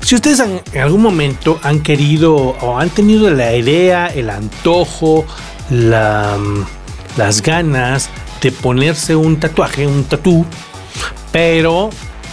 Si 0.00 0.14
ustedes 0.14 0.40
en 0.40 0.62
algún 0.80 1.02
momento 1.02 1.60
han 1.62 1.80
querido 1.80 2.34
o 2.34 2.78
han 2.78 2.88
tenido 2.88 3.30
la 3.30 3.54
idea, 3.54 4.06
el 4.06 4.30
antojo, 4.30 5.26
mm, 5.68 6.62
las 7.18 7.42
ganas 7.42 8.08
de 8.40 8.52
ponerse 8.52 9.14
un 9.14 9.38
tatuaje, 9.38 9.86
un 9.86 10.04
tatú, 10.04 10.46
pero 11.30 11.90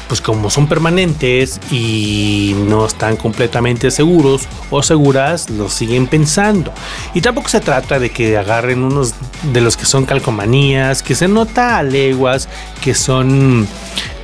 pues 0.07 0.21
como 0.21 0.49
son 0.49 0.67
permanentes 0.67 1.59
y 1.71 2.55
no 2.67 2.85
están 2.85 3.17
completamente 3.17 3.91
seguros 3.91 4.47
o 4.69 4.81
seguras, 4.81 5.49
lo 5.49 5.69
siguen 5.69 6.07
pensando. 6.07 6.73
Y 7.13 7.21
tampoco 7.21 7.49
se 7.49 7.59
trata 7.59 7.99
de 7.99 8.09
que 8.09 8.37
agarren 8.37 8.83
unos 8.83 9.13
de 9.53 9.61
los 9.61 9.77
que 9.77 9.85
son 9.85 10.05
calcomanías, 10.05 11.03
que 11.03 11.15
se 11.15 11.27
nota 11.27 11.77
a 11.77 11.83
leguas, 11.83 12.47
que 12.81 12.93
son 12.93 13.67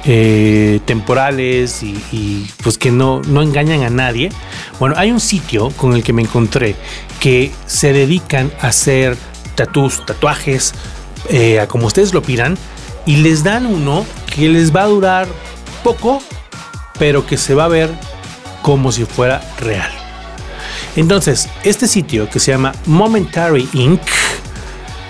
eh, 0.06 0.80
temporales 0.86 1.84
y, 1.84 2.48
pues 2.62 2.78
que 2.78 2.92
no, 2.92 3.22
no 3.22 3.42
engañan 3.42 3.84
a 3.84 3.90
nadie. 3.90 4.30
Bueno, 4.80 4.96
hay 4.98 5.12
un 5.12 5.20
sitio 5.20 5.70
con 5.72 5.94
el 5.94 6.04
que 6.04 6.14
me 6.14 6.22
encontré 6.22 6.76
que 7.20 7.52
se 7.68 7.94
dedican 7.94 8.52
a 8.62 8.68
hacer 8.68 9.18
tatus, 9.56 10.06
tatuajes, 10.06 10.74
eh, 11.30 11.60
a 11.60 11.68
como 11.68 11.88
ustedes 11.88 12.14
lo 12.14 12.22
pidan, 12.22 12.58
y 13.06 13.18
les 13.18 13.44
dan 13.44 13.66
uno 13.66 14.06
que 14.34 14.50
les 14.50 14.76
va 14.76 14.84
a 14.84 14.88
durar 14.88 15.28
poco, 15.84 16.22
pero 16.98 17.26
que 17.26 17.38
se 17.38 17.54
va 17.54 17.66
a 17.66 17.70
ver 17.70 17.90
como 18.62 18.92
si 18.92 19.06
fuera 19.06 19.42
real. 19.60 19.92
Entonces, 20.96 21.50
este 21.64 21.88
sitio 21.88 22.30
que 22.30 22.40
se 22.40 22.52
llama 22.52 22.74
Momentary 22.86 23.68
Inc. 23.74 24.02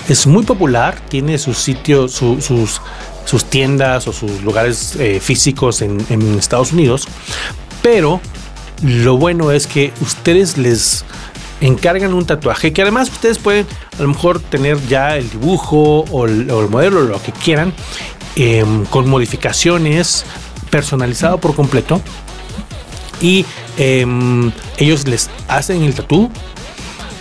es 0.09 0.27
muy 0.27 0.43
popular, 0.43 0.99
tiene 1.09 1.37
su 1.37 1.53
sitio, 1.53 2.07
sus 2.07 2.81
sus 3.25 3.45
tiendas 3.45 4.07
o 4.07 4.13
sus 4.13 4.41
lugares 4.43 4.95
eh, 4.97 5.19
físicos 5.19 5.81
en, 5.81 6.01
Estados 6.37 6.73
Unidos. 6.73 7.07
Pero 7.81 8.21
lo 8.81 9.17
bueno 9.17 9.51
es 9.51 9.67
que 9.67 9.93
ustedes 10.01 10.57
les 10.57 11.05
encargan 11.61 12.13
un 12.13 12.25
tatuaje 12.25 12.73
que 12.73 12.81
además 12.81 13.09
ustedes 13.09 13.37
pueden 13.37 13.65
a 13.97 14.01
lo 14.01 14.09
mejor 14.09 14.39
tener 14.39 14.77
ya 14.87 15.15
el 15.15 15.29
dibujo 15.29 16.05
o 16.11 16.25
el, 16.25 16.45
modelo, 16.69 17.01
lo 17.01 17.21
que 17.21 17.31
quieran, 17.31 17.73
em, 18.35 18.85
con 18.85 19.09
modificaciones, 19.09 20.25
personalizado 20.73 21.37
por 21.37 21.53
completo. 21.53 22.01
Y 23.21 23.45
em, 23.77 24.51
ellos 24.77 25.07
les 25.07 25.29
hacen 25.47 25.83
el 25.83 25.93
tatú, 25.93 26.31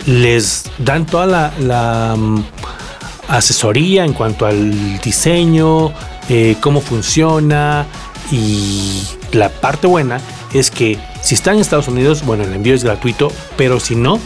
les 0.07 0.63
dan 0.79 1.05
toda 1.05 1.53
la 1.59 2.15
asesoría 3.27 4.05
en 4.05 4.13
cuanto 4.13 4.47
al 4.47 4.99
diseño, 5.01 5.93
eh, 6.29 6.55
cómo 6.61 6.81
funciona 6.81 7.85
y 8.31 9.03
la 9.33 9.49
parte 9.49 9.85
buena 9.85 10.19
es 10.51 10.71
que 10.71 10.97
si 11.21 11.35
están 11.35 11.55
en 11.55 11.61
Estados 11.61 11.87
Unidos, 11.87 12.25
bueno, 12.25 12.43
el 12.43 12.53
envío 12.53 12.73
es 12.73 12.83
gratuito, 12.83 13.31
pero 13.55 13.79
si 13.79 13.95
no, 13.95 14.19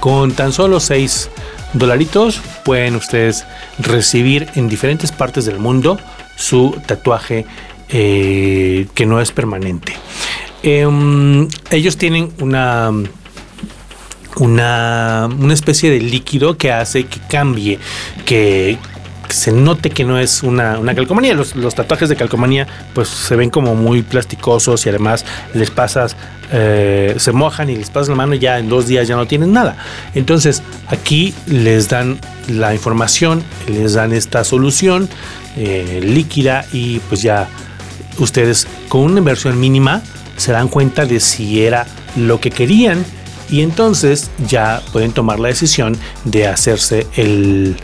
con 0.00 0.32
tan 0.32 0.52
solo 0.52 0.80
6 0.80 1.30
dolaritos 1.72 2.40
pueden 2.64 2.96
ustedes 2.96 3.46
recibir 3.78 4.48
en 4.56 4.68
diferentes 4.68 5.12
partes 5.12 5.44
del 5.44 5.60
mundo 5.60 5.98
su 6.36 6.76
tatuaje 6.86 7.46
eh, 7.92 8.86
que 8.94 9.06
no 9.06 9.20
es 9.20 9.32
permanente. 9.32 9.92
Em, 10.62 11.48
ellos 11.70 11.96
tienen 11.96 12.32
una 12.40 12.92
una, 14.36 15.28
especie 15.52 15.90
de 15.90 16.00
líquido 16.00 16.56
que 16.56 16.72
hace 16.72 17.04
que 17.04 17.20
cambie, 17.28 17.78
que, 18.24 18.78
se 19.28 19.50
note 19.50 19.88
que 19.88 20.04
no 20.04 20.18
es 20.18 20.42
una, 20.42 20.78
calcomanía. 20.94 21.34
Los, 21.34 21.74
tatuajes 21.74 22.08
de 22.08 22.16
calcomanía 22.16 22.66
pues 22.94 23.08
se 23.08 23.34
ven 23.34 23.48
como 23.48 23.74
muy 23.74 24.02
plasticosos 24.02 24.84
y 24.84 24.90
además 24.90 25.24
les 25.54 25.70
pasas, 25.70 26.16
eh, 26.52 27.14
se 27.16 27.32
mojan 27.32 27.70
y 27.70 27.76
les 27.76 27.88
pasas 27.88 28.10
la 28.10 28.14
mano 28.14 28.34
y 28.34 28.40
ya 28.40 28.58
en 28.58 28.68
dos 28.68 28.86
días 28.86 29.08
ya 29.08 29.16
no 29.16 29.26
tienen 29.26 29.52
nada. 29.52 29.76
Entonces 30.14 30.62
aquí 30.88 31.34
les 31.46 31.88
dan 31.88 32.18
la 32.48 32.74
información, 32.74 33.42
les 33.68 33.94
dan 33.94 34.12
esta 34.12 34.44
solución 34.44 35.08
eh, 35.56 36.00
líquida 36.02 36.66
y 36.72 36.98
pues 37.00 37.22
ya 37.22 37.48
ustedes 38.18 38.66
con 38.88 39.02
una 39.02 39.18
inversión 39.18 39.58
mínima 39.58 40.02
se 40.36 40.52
dan 40.52 40.68
cuenta 40.68 41.04
de 41.06 41.20
si 41.20 41.62
era 41.62 41.86
lo 42.16 42.40
que 42.40 42.50
querían 42.50 43.04
y 43.50 43.60
entonces 43.60 44.30
ya 44.46 44.82
pueden 44.92 45.12
tomar 45.12 45.38
la 45.38 45.48
decisión 45.48 45.96
de 46.24 46.46
hacerse 46.46 47.06
el 47.16 47.76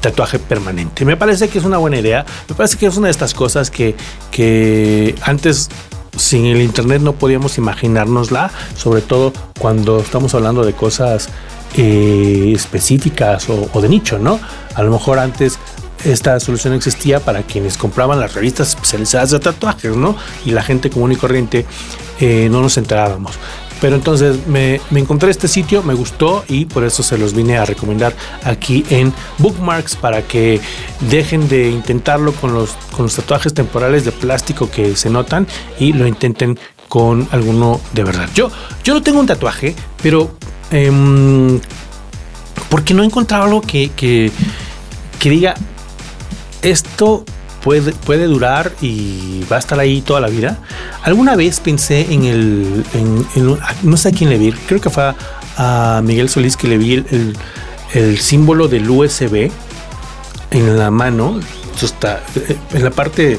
tatuaje 0.00 0.38
permanente. 0.38 1.04
Me 1.04 1.16
parece 1.16 1.48
que 1.48 1.58
es 1.58 1.64
una 1.64 1.78
buena 1.78 1.98
idea, 1.98 2.26
me 2.48 2.54
parece 2.54 2.76
que 2.76 2.86
es 2.86 2.96
una 2.96 3.06
de 3.06 3.12
estas 3.12 3.32
cosas 3.32 3.70
que, 3.70 3.94
que 4.30 5.14
antes 5.22 5.70
sin 6.16 6.46
el 6.46 6.60
internet 6.60 7.00
no 7.00 7.14
podíamos 7.14 7.58
imaginárnosla, 7.58 8.50
sobre 8.76 9.02
todo 9.02 9.32
cuando 9.58 10.00
estamos 10.00 10.34
hablando 10.34 10.64
de 10.64 10.72
cosas 10.74 11.28
eh, 11.76 12.52
específicas 12.54 13.48
o, 13.48 13.68
o, 13.72 13.80
de 13.80 13.88
nicho, 13.88 14.18
¿no? 14.18 14.38
A 14.74 14.82
lo 14.82 14.92
mejor 14.92 15.18
antes 15.18 15.58
esta 16.04 16.38
solución 16.40 16.74
existía 16.74 17.20
para 17.20 17.42
quienes 17.42 17.76
compraban 17.76 18.20
las 18.20 18.34
revistas 18.34 18.70
especializadas 18.70 19.30
de 19.30 19.40
tatuajes, 19.40 19.96
¿no? 19.96 20.16
Y 20.44 20.50
la 20.50 20.62
gente 20.62 20.90
común 20.90 21.12
y 21.12 21.16
corriente 21.16 21.66
eh, 22.20 22.48
no 22.50 22.60
nos 22.60 22.76
enterábamos. 22.76 23.38
Pero 23.80 23.96
entonces 23.96 24.46
me, 24.46 24.80
encontré 24.94 25.30
este 25.30 25.48
sitio, 25.48 25.82
me 25.82 25.94
gustó 25.94 26.44
y 26.48 26.64
por 26.64 26.84
eso 26.84 27.02
se 27.02 27.18
los 27.18 27.34
vine 27.34 27.58
a 27.58 27.64
recomendar 27.64 28.14
aquí 28.44 28.84
en 28.88 29.12
Bookmarks 29.38 29.96
para 29.96 30.22
que 30.22 30.60
dejen 31.10 31.48
de 31.48 31.68
intentarlo 31.68 32.32
con 32.32 32.54
los, 32.54 32.70
con 32.96 33.06
los 33.06 33.16
tatuajes 33.16 33.52
temporales 33.52 34.04
de 34.04 34.12
plástico 34.12 34.70
que 34.70 34.96
se 34.96 35.10
notan 35.10 35.46
y 35.78 35.92
lo 35.92 36.06
intenten 36.06 36.58
con 36.88 37.28
alguno 37.30 37.80
de 37.92 38.04
verdad. 38.04 38.28
Yo, 38.34 38.50
yo 38.84 38.94
no 38.94 39.02
tengo 39.02 39.20
un 39.20 39.26
tatuaje, 39.26 39.74
pero 40.02 40.34
em, 40.70 41.60
porque 42.70 42.94
no 42.94 43.02
he 43.02 43.06
encontrado 43.06 43.44
algo 43.44 43.60
que, 43.60 43.90
que, 43.90 44.30
que 45.18 45.30
diga 45.30 45.56
esto 46.64 47.24
puede, 47.62 48.26
durar 48.26 48.72
y 48.82 49.42
va 49.50 49.56
a 49.56 49.58
estar 49.58 49.78
ahí 49.80 50.02
toda 50.02 50.20
la 50.20 50.28
vida. 50.28 50.58
Alguna 51.02 51.36
vez 51.36 51.60
pensé 51.60 52.12
en 52.12 52.24
el, 52.24 52.84
no 53.82 53.96
sé 53.96 54.08
a 54.08 54.12
quién 54.12 54.30
le 54.30 54.38
vi, 54.38 54.52
creo 54.52 54.80
que 54.80 54.90
fue 54.90 55.14
a, 55.56 56.02
Miguel 56.04 56.28
Solís 56.28 56.56
que 56.56 56.68
le 56.68 56.78
vi 56.78 57.04
el, 57.92 58.18
símbolo 58.18 58.68
del 58.68 58.90
USB 58.90 59.50
en 60.50 60.78
la 60.78 60.90
mano, 60.90 61.40
está 61.80 62.22
en 62.72 62.82
la 62.82 62.90
parte 62.90 63.38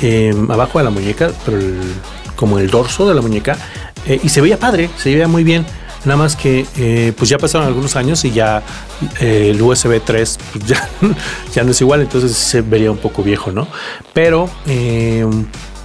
em, 0.00 0.50
abajo 0.50 0.78
de 0.78 0.84
la 0.84 0.90
muñeca, 0.90 1.30
pero 1.44 1.58
como 2.36 2.58
el 2.58 2.70
dorso 2.70 3.08
de 3.08 3.14
la 3.14 3.20
muñeca, 3.20 3.56
eh, 4.06 4.20
y 4.22 4.28
se 4.28 4.40
veía 4.40 4.58
padre, 4.58 4.90
se 4.96 5.10
veía 5.10 5.26
muy 5.26 5.42
bien. 5.42 5.66
Nada 6.04 6.16
más 6.16 6.36
que 6.36 6.66
eh, 6.76 7.12
pues 7.16 7.30
ya 7.30 7.38
pasaron 7.38 7.66
algunos 7.66 7.96
años 7.96 8.24
y 8.24 8.30
ya 8.30 8.62
eh, 9.20 9.50
el 9.50 9.60
USB 9.60 10.00
3 10.04 10.38
pues 10.52 10.66
ya, 10.66 10.88
ya 11.54 11.64
no 11.64 11.70
es 11.70 11.80
igual, 11.80 12.02
entonces 12.02 12.36
se 12.36 12.62
vería 12.62 12.90
un 12.90 12.98
poco 12.98 13.22
viejo, 13.22 13.52
¿no? 13.52 13.66
Pero 14.12 14.48
eh, 14.66 15.26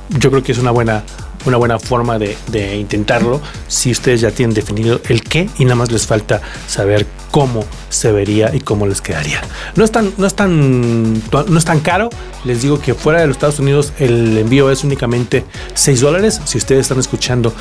yo 0.09 0.29
creo 0.29 0.43
que 0.43 0.51
es 0.51 0.57
una 0.57 0.71
buena 0.71 1.03
una 1.45 1.57
buena 1.57 1.79
forma 1.79 2.19
de, 2.19 2.35
intentarlo 2.77 3.41
si 3.67 3.91
ustedes 3.91 4.21
ya 4.21 4.31
tienen 4.31 4.53
definido 4.53 5.01
el 5.09 5.23
qué 5.23 5.49
y 5.57 5.65
nada 5.65 5.75
más 5.75 5.91
les 5.91 6.05
falta 6.05 6.41
saber 6.67 7.07
cómo 7.31 7.65
se 7.89 8.11
vería 8.11 8.53
y 8.53 8.59
cómo 8.59 8.85
les 8.85 9.01
quedaría. 9.01 9.41
No 9.75 9.83
es 9.83 9.91
tan, 9.91 10.13
no 10.17 10.27
es 10.27 10.35
tan, 10.35 11.13
no 11.31 11.57
es 11.57 11.65
tan 11.65 11.79
caro. 11.79 12.09
Les 12.43 12.61
digo 12.61 12.79
que 12.79 12.93
fuera 12.93 13.21
de 13.21 13.27
los 13.27 13.37
Estados 13.37 13.59
Unidos 13.59 13.93
el 13.99 14.37
envío 14.37 14.69
es 14.69 14.83
únicamente 14.83 15.45
6 15.73 16.01
dólares. 16.01 16.41
Si 16.45 16.57
ustedes 16.57 16.81
están 16.81 16.99
escuchando 16.99 17.53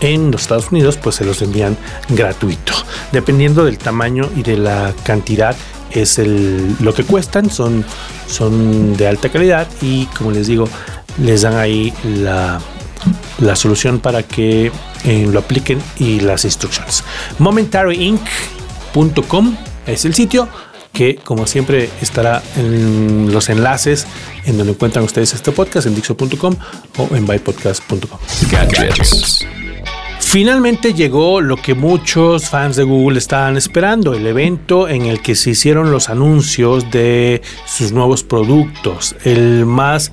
en 0.00 0.30
los 0.30 0.42
Estados 0.42 0.70
Unidos, 0.70 0.96
pues 0.96 1.16
se 1.16 1.24
los 1.24 1.42
envían 1.42 1.76
gratuito. 2.08 2.72
Dependiendo 3.12 3.64
del 3.64 3.78
tamaño 3.78 4.28
y 4.36 4.42
de 4.42 4.56
la 4.56 4.94
cantidad 5.04 5.56
es 5.90 6.18
el, 6.18 6.76
lo 6.80 6.94
que 6.94 7.04
cuestan, 7.04 7.50
son, 7.50 7.84
son 8.26 8.96
de 8.96 9.06
alta 9.06 9.28
calidad 9.28 9.68
y 9.80 10.06
como 10.06 10.32
les 10.32 10.46
digo, 10.46 10.68
les 11.18 11.42
dan 11.42 11.56
ahí 11.56 11.92
la, 12.04 12.60
la 13.38 13.56
solución 13.56 13.98
para 14.00 14.22
que 14.22 14.70
eh, 15.04 15.28
lo 15.30 15.38
apliquen 15.38 15.80
y 15.98 16.20
las 16.20 16.44
instrucciones. 16.44 17.04
Momentaryinc.com 17.38 19.56
es 19.86 20.04
el 20.04 20.14
sitio 20.14 20.48
que 20.92 21.14
como 21.16 21.46
siempre 21.46 21.88
estará 22.00 22.42
en 22.56 23.32
los 23.32 23.50
enlaces 23.50 24.06
en 24.46 24.56
donde 24.56 24.72
encuentran 24.72 25.04
ustedes 25.04 25.34
este 25.34 25.52
podcast 25.52 25.86
en 25.86 25.94
dixo.com 25.96 26.56
o 26.96 27.16
en 27.16 27.26
bypodcast.com. 27.26 28.18
Finalmente 30.24 30.94
llegó 30.94 31.40
lo 31.40 31.56
que 31.56 31.74
muchos 31.74 32.48
fans 32.48 32.74
de 32.74 32.82
Google 32.82 33.18
estaban 33.18 33.56
esperando, 33.56 34.14
el 34.14 34.26
evento 34.26 34.88
en 34.88 35.06
el 35.06 35.20
que 35.22 35.36
se 35.36 35.50
hicieron 35.50 35.92
los 35.92 36.08
anuncios 36.08 36.90
de 36.90 37.40
sus 37.66 37.92
nuevos 37.92 38.24
productos. 38.24 39.14
El 39.22 39.64
más 39.64 40.10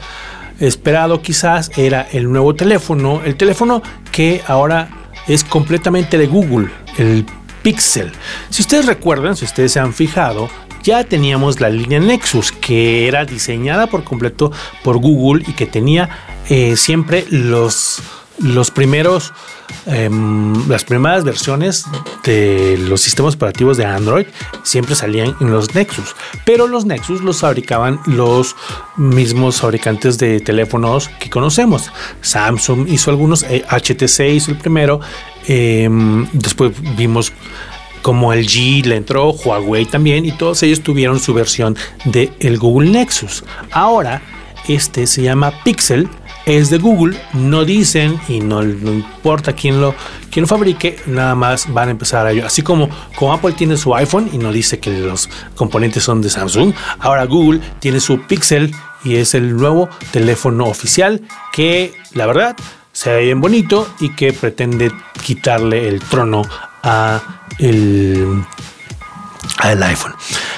esperado 0.59 1.23
quizás 1.23 1.71
era 1.75 2.07
el 2.11 2.31
nuevo 2.31 2.53
teléfono, 2.53 3.21
el 3.25 3.35
teléfono 3.35 3.81
que 4.11 4.43
ahora 4.45 4.89
es 5.27 5.43
completamente 5.43 6.19
de 6.19 6.27
Google, 6.27 6.69
el 6.99 7.25
Pixel. 7.63 8.11
Si 8.51 8.61
ustedes 8.61 8.85
recuerdan, 8.85 9.35
si 9.35 9.45
ustedes 9.45 9.71
se 9.71 9.79
han 9.79 9.93
fijado, 9.93 10.49
ya 10.83 11.03
teníamos 11.03 11.59
la 11.59 11.69
línea 11.69 11.99
Nexus 11.99 12.51
que 12.51 13.07
era 13.07 13.25
diseñada 13.25 13.87
por 13.87 14.03
completo 14.03 14.51
por 14.83 14.99
Google 14.99 15.43
y 15.47 15.53
que 15.53 15.65
tenía 15.65 16.09
eh, 16.49 16.75
siempre 16.75 17.25
los, 17.29 18.03
los 18.41 18.71
primeros 18.71 19.33
Em, 19.85 20.67
las 20.69 20.83
primeras 20.83 21.23
versiones 21.23 21.85
de 22.23 22.77
los 22.87 23.01
sistemas 23.01 23.35
operativos 23.35 23.77
de 23.77 23.85
Android 23.85 24.27
siempre 24.63 24.93
salían 24.93 25.35
en 25.39 25.51
los 25.51 25.73
Nexus, 25.73 26.15
pero 26.45 26.67
los 26.67 26.85
Nexus 26.85 27.21
los 27.21 27.39
fabricaban 27.39 27.99
los 28.05 28.55
mismos 28.95 29.59
fabricantes 29.59 30.19
de 30.19 30.39
teléfonos 30.39 31.09
que 31.19 31.29
conocemos. 31.29 31.91
Samsung 32.21 32.87
hizo 32.89 33.09
algunos, 33.09 33.43
HTC 33.43 34.19
eh, 34.19 34.33
hizo 34.35 34.51
el 34.51 34.57
primero, 34.57 34.99
em, 35.47 36.27
después 36.31 36.71
vimos 36.95 37.33
como 38.03 38.33
el 38.33 38.47
G 38.47 38.83
le 38.85 38.97
entró, 38.97 39.31
Huawei 39.31 39.85
también, 39.85 40.25
y 40.25 40.31
todos 40.31 40.61
ellos 40.63 40.81
tuvieron 40.81 41.19
su 41.19 41.33
versión 41.33 41.75
de 42.05 42.31
el 42.39 42.57
Google 42.57 42.89
Nexus. 42.89 43.43
Ahora, 43.71 44.21
este 44.67 45.07
se 45.07 45.23
llama 45.23 45.51
Pixel 45.63 46.07
es 46.45 46.69
de 46.69 46.77
Google, 46.77 47.17
no 47.33 47.65
dicen 47.65 48.19
y 48.27 48.39
no, 48.39 48.63
importa 48.63 49.53
quién 49.53 49.81
lo, 49.81 49.95
quién 50.29 50.43
lo 50.43 50.47
fabrique, 50.47 50.97
nada 51.05 51.35
más 51.35 51.71
van 51.71 51.89
a 51.89 51.91
empezar 51.91 52.25
a 52.25 52.31
ello. 52.31 52.45
Así 52.45 52.61
como, 52.61 52.89
como 53.15 53.33
Apple 53.33 53.53
tiene 53.53 53.77
su 53.77 53.95
iPhone 53.95 54.29
y 54.33 54.37
no 54.37 54.51
dice 54.51 54.79
que 54.79 54.91
los 54.91 55.29
componentes 55.55 56.03
son 56.03 56.21
de 56.21 56.29
Samsung, 56.29 56.73
ahora 56.99 57.25
Google 57.25 57.61
tiene 57.79 57.99
su 57.99 58.21
Pixel 58.21 58.73
y 59.03 59.15
es 59.15 59.33
el 59.33 59.55
nuevo 59.55 59.89
teléfono 60.11 60.65
oficial 60.65 61.21
que 61.51 61.93
la 62.13 62.25
verdad 62.25 62.55
se 62.93 63.11
ve 63.11 63.23
bien 63.25 63.41
bonito 63.41 63.87
y 63.99 64.13
que 64.15 64.33
pretende 64.33 64.91
quitarle 65.23 65.87
el 65.87 65.99
trono 66.01 66.43
a 66.83 67.21
el 67.59 68.43
al 69.57 69.83
iPhone. 69.83 70.13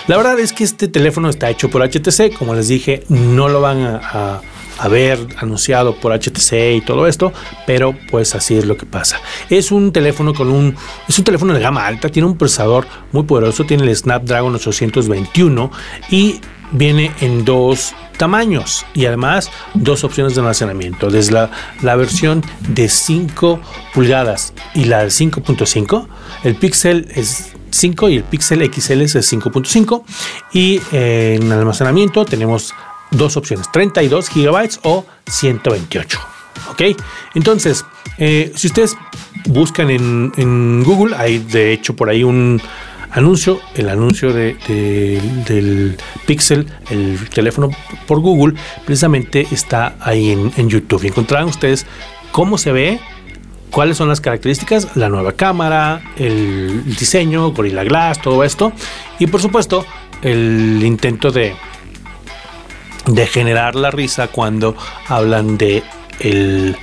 La 0.07 0.17
verdad 0.17 0.39
es 0.39 0.53
que 0.53 0.63
este 0.63 0.87
teléfono 0.87 1.29
está 1.29 1.49
hecho 1.49 1.69
por 1.69 1.81
HTC, 1.81 2.33
como 2.37 2.53
les 2.53 2.67
dije, 2.67 3.03
no 3.09 3.47
lo 3.49 3.61
van 3.61 3.81
a 3.81 4.41
haber 4.79 5.19
anunciado 5.37 5.95
por 5.95 6.13
HTC 6.13 6.75
y 6.75 6.81
todo 6.81 7.07
esto, 7.07 7.33
pero 7.65 7.95
pues 8.09 8.35
así 8.35 8.57
es 8.57 8.65
lo 8.65 8.77
que 8.77 8.85
pasa. 8.85 9.19
Es 9.49 9.71
un 9.71 9.91
teléfono 9.91 10.33
con 10.33 10.49
un 10.49 10.75
es 11.07 11.17
un 11.17 11.25
teléfono 11.25 11.53
de 11.53 11.59
gama 11.59 11.85
alta, 11.85 12.09
tiene 12.09 12.27
un 12.27 12.37
procesador 12.37 12.87
muy 13.11 13.23
poderoso, 13.23 13.65
tiene 13.65 13.83
el 13.83 13.95
Snapdragon 13.95 14.55
821 14.55 15.71
y 16.09 16.39
viene 16.73 17.11
en 17.21 17.45
dos 17.45 17.93
tamaños 18.17 18.85
y 18.93 19.05
además 19.05 19.49
dos 19.73 20.03
opciones 20.03 20.35
de 20.35 20.41
almacenamiento. 20.41 21.09
Desde 21.09 21.31
la, 21.81 21.95
versión 21.95 22.43
de 22.67 22.89
5 22.89 23.61
pulgadas 23.93 24.53
y 24.73 24.85
la 24.85 25.03
de 25.03 25.09
5.5, 25.09 26.07
el 26.43 26.55
Pixel 26.55 27.07
es 27.15 27.53
5 27.69 28.09
y 28.09 28.17
el 28.17 28.23
Pixel 28.23 28.59
XL 28.73 29.01
es 29.01 29.33
5.5 29.33 30.03
y 30.53 30.81
en 30.91 31.51
almacenamiento 31.51 32.25
tenemos 32.25 32.73
dos 33.13 33.37
opciones, 33.37 33.71
32 33.71 34.29
gigabytes 34.29 34.79
o 34.83 35.05
128. 35.27 36.19
¿Ok? 36.71 36.81
Entonces, 37.35 37.85
eh, 38.17 38.51
si 38.55 38.67
ustedes 38.67 38.95
buscan 39.45 39.89
en, 39.89 40.83
Google, 40.83 41.15
hay 41.15 41.39
de 41.39 41.73
hecho 41.73 41.95
por 41.95 42.09
ahí 42.09 42.23
un 42.23 42.61
anuncio, 43.11 43.59
el 43.75 43.89
anuncio 43.89 44.33
de, 44.33 44.55
del 45.47 45.97
Pixel, 46.25 46.67
el 46.89 47.29
teléfono 47.29 47.69
por 48.07 48.19
Google, 48.19 48.55
precisamente 48.85 49.47
está 49.51 49.95
ahí 49.99 50.31
en, 50.31 50.69
YouTube. 50.69 51.05
Encontrarán 51.05 51.47
ustedes 51.47 51.85
cómo 52.31 52.57
se 52.57 52.71
ve, 52.71 52.99
cuáles 53.69 53.97
son 53.97 54.09
las 54.09 54.21
características, 54.21 54.95
la 54.95 55.09
nueva 55.09 55.33
cámara, 55.33 56.01
el 56.17 56.83
diseño, 56.85 57.51
Gorilla 57.51 57.83
Glass, 57.83 58.21
todo 58.21 58.43
esto. 58.43 58.73
Y 59.19 59.27
por 59.27 59.41
supuesto, 59.41 59.85
el 60.21 60.81
intento 60.83 61.31
de 61.31 61.55
de 63.05 63.27
generar 63.27 63.75
la 63.75 63.91
risa 63.91 64.27
cuando 64.27 64.75
hablan 65.07 65.57
de 65.57 65.83
el, 66.19 66.77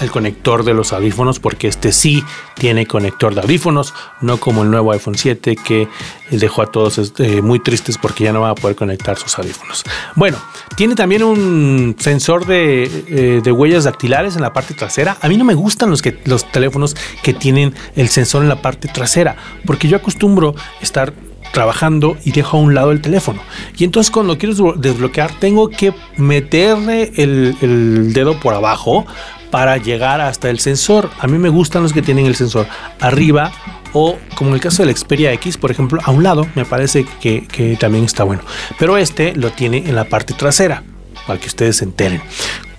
el, 0.00 0.10
conector 0.10 0.64
de 0.64 0.74
los 0.74 0.92
audífonos 0.92 1.40
porque 1.40 1.68
este 1.68 1.92
sí 1.92 2.22
tiene 2.54 2.86
conector 2.86 3.34
de 3.34 3.40
audífonos 3.40 3.92
no 4.20 4.38
como 4.38 4.62
el 4.62 4.70
nuevo 4.70 4.92
iPhone 4.92 5.16
7 5.16 5.56
que 5.56 5.88
dejó 6.30 6.62
a 6.62 6.66
todos 6.66 6.98
este, 6.98 7.42
muy 7.42 7.60
tristes 7.60 7.98
porque 7.98 8.24
ya 8.24 8.32
no 8.32 8.40
van 8.42 8.52
a 8.52 8.54
poder 8.54 8.76
conectar 8.76 9.16
sus 9.16 9.38
audífonos. 9.38 9.84
Bueno 10.14 10.38
tiene 10.76 10.94
también 10.94 11.22
un 11.24 11.96
sensor 11.98 12.46
de, 12.46 12.84
eh, 12.84 13.40
de 13.42 13.52
huellas 13.52 13.84
dactilares 13.84 14.36
en 14.36 14.42
la 14.42 14.52
parte 14.52 14.74
trasera. 14.74 15.16
A 15.20 15.28
mí 15.28 15.36
no 15.36 15.44
me 15.44 15.54
gustan 15.54 15.90
los, 15.90 16.02
que, 16.02 16.20
los 16.24 16.50
teléfonos 16.52 16.94
que 17.22 17.34
tienen 17.34 17.74
el 17.96 18.08
sensor 18.08 18.42
en 18.42 18.48
la 18.48 18.62
parte 18.62 18.88
trasera 18.88 19.36
porque 19.66 19.88
yo 19.88 19.96
acostumbro 19.96 20.54
estar 20.80 21.12
trabajando 21.52 22.16
y 22.24 22.32
dejo 22.32 22.56
a 22.56 22.60
un 22.60 22.74
lado 22.74 22.92
el 22.92 23.00
teléfono. 23.00 23.40
Y 23.76 23.84
entonces 23.84 24.10
cuando 24.10 24.38
quiero 24.38 24.72
desbloquear 24.72 25.30
tengo 25.38 25.68
que 25.68 25.92
meterle 26.16 27.12
el, 27.16 28.12
dedo 28.12 28.38
por 28.40 28.54
abajo 28.54 29.06
para 29.50 29.76
llegar 29.76 30.20
hasta 30.20 30.50
el 30.50 30.58
sensor. 30.58 31.10
A 31.18 31.26
mí 31.26 31.38
me 31.38 31.48
gustan 31.48 31.82
los 31.82 31.92
que 31.92 32.02
tienen 32.02 32.26
el 32.26 32.36
sensor 32.36 32.66
arriba 33.00 33.52
o 33.92 34.18
como 34.34 34.50
en 34.50 34.56
el 34.56 34.60
caso 34.60 34.84
del 34.84 34.94
Xperia 34.94 35.32
X, 35.32 35.56
por 35.56 35.70
ejemplo, 35.70 36.00
a 36.04 36.10
un 36.10 36.22
lado 36.22 36.46
me 36.54 36.64
parece 36.64 37.06
que 37.20 37.76
también 37.80 38.04
está 38.04 38.24
bueno. 38.24 38.42
Pero 38.78 38.96
este 38.98 39.34
lo 39.34 39.50
tiene 39.50 39.78
en 39.78 39.94
la 39.94 40.04
parte 40.04 40.34
trasera 40.34 40.82
para 41.26 41.38
que 41.38 41.46
ustedes 41.46 41.76
se 41.76 41.84
enteren. 41.84 42.22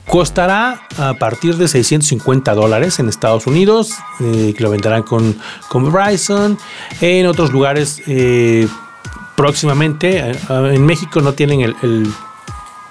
Costará 0.09 0.81
a 0.97 1.13
partir 1.13 1.55
de 1.57 1.67
650 1.67 2.55
dólares 2.55 2.97
en 2.97 3.09
Estados 3.09 3.45
Unidos, 3.45 3.93
eh, 4.19 4.55
que 4.57 4.63
lo 4.63 4.71
venderán 4.71 5.03
con, 5.03 5.37
con 5.67 5.93
Verizon. 5.93 6.57
En 6.99 7.27
otros 7.27 7.51
lugares 7.51 8.01
eh, 8.07 8.67
próximamente, 9.37 10.31
eh, 10.31 10.35
en 10.49 10.83
México 10.83 11.21
no 11.21 11.33
tienen 11.33 11.61
el, 11.61 12.07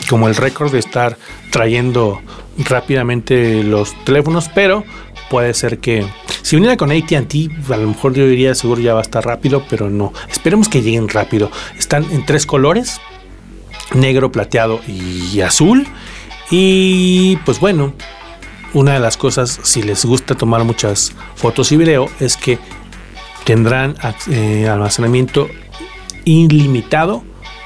como 0.09 0.29
el 0.29 0.37
récord 0.37 0.71
de 0.71 0.79
estar 0.79 1.19
trayendo 1.51 2.23
rápidamente 2.57 3.65
los 3.65 3.97
teléfonos, 4.05 4.49
pero 4.55 4.85
puede 5.29 5.55
ser 5.55 5.81
que 5.81 6.07
si 6.43 6.55
viniera 6.55 6.77
con 6.77 6.93
ATT, 6.93 7.35
a 7.73 7.77
lo 7.79 7.89
mejor 7.89 8.15
yo 8.15 8.29
diría 8.29 8.55
seguro 8.55 8.81
ya 8.81 8.95
va 8.95 9.01
a 9.01 9.03
estar 9.03 9.27
rápido, 9.27 9.65
pero 9.69 9.91
no. 9.91 10.13
Esperemos 10.31 10.69
que 10.69 10.83
lleguen 10.83 11.09
rápido. 11.09 11.51
Están 11.77 12.05
en 12.13 12.25
tres 12.25 12.47
colores, 12.47 13.01
negro, 13.93 14.31
plateado 14.31 14.79
y 14.87 15.41
azul. 15.41 15.85
Y 16.51 17.37
pues 17.45 17.61
bueno, 17.61 17.93
una 18.73 18.95
de 18.95 19.01
las 19.01 19.17
cosas, 19.17 19.61
si 19.63 19.83
les 19.83 20.05
gusta 20.05 20.35
tomar 20.35 20.65
muchas 20.65 21.13
fotos 21.35 21.73
y 21.73 21.77
video, 21.77 22.09
es 22.21 22.37
que 22.37 22.59
tendrán 23.45 23.97
eh, 24.31 24.69
almacenamiento 24.69 25.49
ilimitado, 26.25 27.25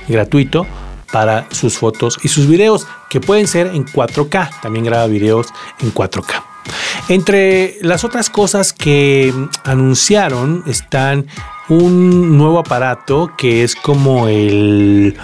gratuito, 0.08 0.66
para 1.12 1.46
sus 1.50 1.76
fotos 1.76 2.18
y 2.22 2.28
sus 2.28 2.46
videos, 2.46 2.86
que 3.10 3.20
pueden 3.20 3.46
ser 3.46 3.68
en 3.68 3.84
4K. 3.84 4.60
También 4.62 4.84
graba 4.84 5.06
videos 5.06 5.48
en 5.80 5.92
4K. 5.92 6.42
Entre 7.08 7.78
las 7.82 8.04
otras 8.04 8.30
cosas 8.30 8.72
que 8.72 9.34
anunciaron 9.64 10.62
están 10.66 11.26
un 11.68 12.38
nuevo 12.38 12.58
aparato 12.58 13.32
que 13.36 13.64
es 13.64 13.74
como 13.74 14.28
el 14.28 15.16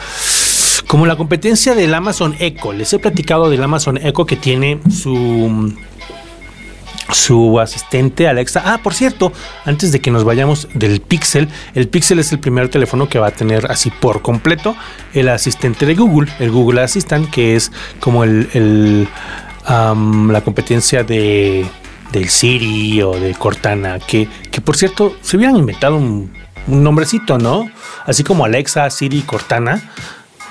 como 0.89 1.07
la 1.07 1.15
competencia 1.17 1.77
del 1.77 1.95
Amazon 1.95 2.35
Echo. 2.41 2.73
Les 2.73 2.93
he 2.93 2.99
platicado 2.99 3.49
del 3.49 3.63
Amazon 3.63 3.99
Echo 3.99 4.27
que 4.27 4.35
tiene 4.35 4.81
su 4.91 5.73
su 7.13 7.59
asistente 7.59 8.29
Alexa. 8.29 8.63
Ah, 8.67 8.81
por 8.83 8.93
cierto, 8.93 9.33
antes 9.65 9.93
de 9.93 10.01
que 10.01 10.11
nos 10.11 10.25
vayamos 10.25 10.69
del 10.75 11.01
Pixel, 11.01 11.49
el 11.75 11.89
Pixel 11.89 12.19
es 12.19 12.33
el 12.33 12.39
primer 12.39 12.69
teléfono 12.69 13.09
que 13.09 13.19
va 13.19 13.29
a 13.29 13.31
tener 13.31 13.71
así 13.71 13.91
por 13.91 14.21
completo 14.21 14.77
el 15.15 15.29
asistente 15.29 15.87
de 15.87 15.95
Google, 15.95 16.31
el 16.39 16.51
Google 16.51 16.83
Assistant, 16.83 17.31
que 17.31 17.57
es 17.57 17.73
como 18.01 18.25
el, 18.25 19.09
la 19.67 20.41
competencia 20.45 21.05
de 21.05 21.67
del 22.13 22.31
Siri 22.31 23.03
o 23.03 23.13
de 23.13 23.35
Cortana, 23.35 23.99
que, 23.99 24.29
que 24.51 24.63
por 24.63 24.77
cierto 24.77 25.15
se 25.21 25.37
hubieran 25.37 25.57
inventado 25.57 25.97
un, 25.97 26.33
nombrecito, 26.67 27.39
¿no? 27.39 27.71
Así 28.05 28.25
como 28.25 28.45
Alexa, 28.45 28.89
Siri, 28.91 29.23
Cortana, 29.23 29.91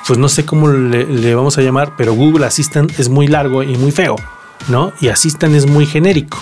pues 0.08 0.18
no 0.18 0.30
sé 0.30 0.46
cómo 0.46 0.70
le 0.70 1.36
vamos 1.36 1.58
a 1.58 1.62
llamar, 1.62 1.94
pero 1.98 2.14
Google 2.14 2.46
Assistant 2.46 2.98
es 3.00 3.10
muy 3.10 3.28
largo 3.28 3.62
y 3.64 3.78
muy 3.78 3.92
feo. 3.92 4.16
¿no? 4.68 4.94
Y 5.02 5.10
Assistant 5.10 5.56
es 5.56 5.66
muy 5.66 5.86
genérico. 5.86 6.38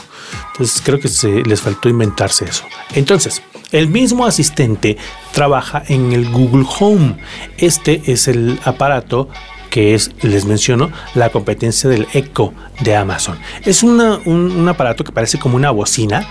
Entonces 0.52 0.82
creo 0.84 1.00
que 1.00 1.08
se 1.08 1.44
les 1.44 1.62
faltó 1.62 1.90
inventarse 1.90 2.46
eso. 2.46 2.64
Entonces, 2.94 3.42
el 3.72 3.88
mismo 3.88 4.26
asistente 4.26 4.98
trabaja 5.32 5.84
en 5.88 6.12
el 6.14 6.30
Google 6.32 6.66
Home. 6.80 7.18
Este 7.58 8.02
es 8.08 8.28
el 8.28 8.60
aparato 8.64 9.30
que 9.70 9.94
es, 9.94 10.12
les 10.22 10.46
menciono, 10.46 10.90
la 11.16 11.30
competencia 11.30 11.90
del 11.90 12.08
Echo 12.14 12.54
de 12.80 12.96
Amazon. 12.96 13.38
Es 13.66 13.84
un, 13.84 14.00
un 14.00 14.70
aparato 14.70 15.04
que 15.04 15.12
parece 15.12 15.38
como 15.38 15.58
una 15.58 15.72
bocina, 15.72 16.26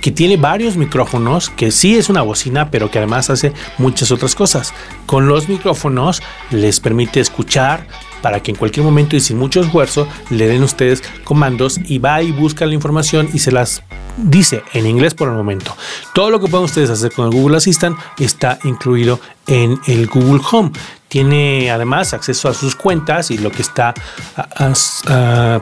que 0.00 0.10
tiene 0.10 0.36
varios 0.36 0.76
micrófonos, 0.76 1.50
que 1.50 1.70
sí 1.70 1.96
es 1.96 2.08
una 2.08 2.22
bocina, 2.22 2.70
pero 2.70 2.90
que 2.90 2.98
además 2.98 3.30
hace 3.30 3.52
muchas 3.78 4.10
otras 4.10 4.34
cosas. 4.34 4.72
Con 5.06 5.26
los 5.26 5.48
micrófonos 5.48 6.22
les 6.50 6.80
permite 6.80 7.20
escuchar 7.20 7.86
para 8.22 8.42
que 8.42 8.50
en 8.50 8.56
cualquier 8.56 8.84
momento 8.84 9.16
y 9.16 9.20
sin 9.20 9.38
mucho 9.38 9.60
esfuerzo 9.60 10.06
le 10.30 10.46
den 10.46 10.62
ustedes 10.62 11.02
comandos 11.24 11.78
y 11.86 11.98
va 11.98 12.22
y 12.22 12.32
busca 12.32 12.66
la 12.66 12.74
información 12.74 13.28
y 13.32 13.38
se 13.38 13.50
las 13.50 13.82
dice 14.16 14.62
en 14.72 14.86
inglés 14.86 15.14
por 15.14 15.28
el 15.28 15.34
momento. 15.34 15.76
Todo 16.14 16.30
lo 16.30 16.40
que 16.40 16.48
pueden 16.48 16.64
ustedes 16.64 16.90
hacer 16.90 17.12
con 17.12 17.26
el 17.26 17.32
Google 17.32 17.56
Assistant 17.56 17.98
está 18.18 18.58
incluido 18.64 19.20
en 19.46 19.80
el 19.86 20.06
Google 20.06 20.42
Home. 20.50 20.72
Tiene 21.08 21.70
además 21.70 22.14
acceso 22.14 22.48
a 22.48 22.54
sus 22.54 22.76
cuentas 22.76 23.30
y 23.30 23.38
lo 23.38 23.50
que 23.50 23.62
está, 23.62 23.94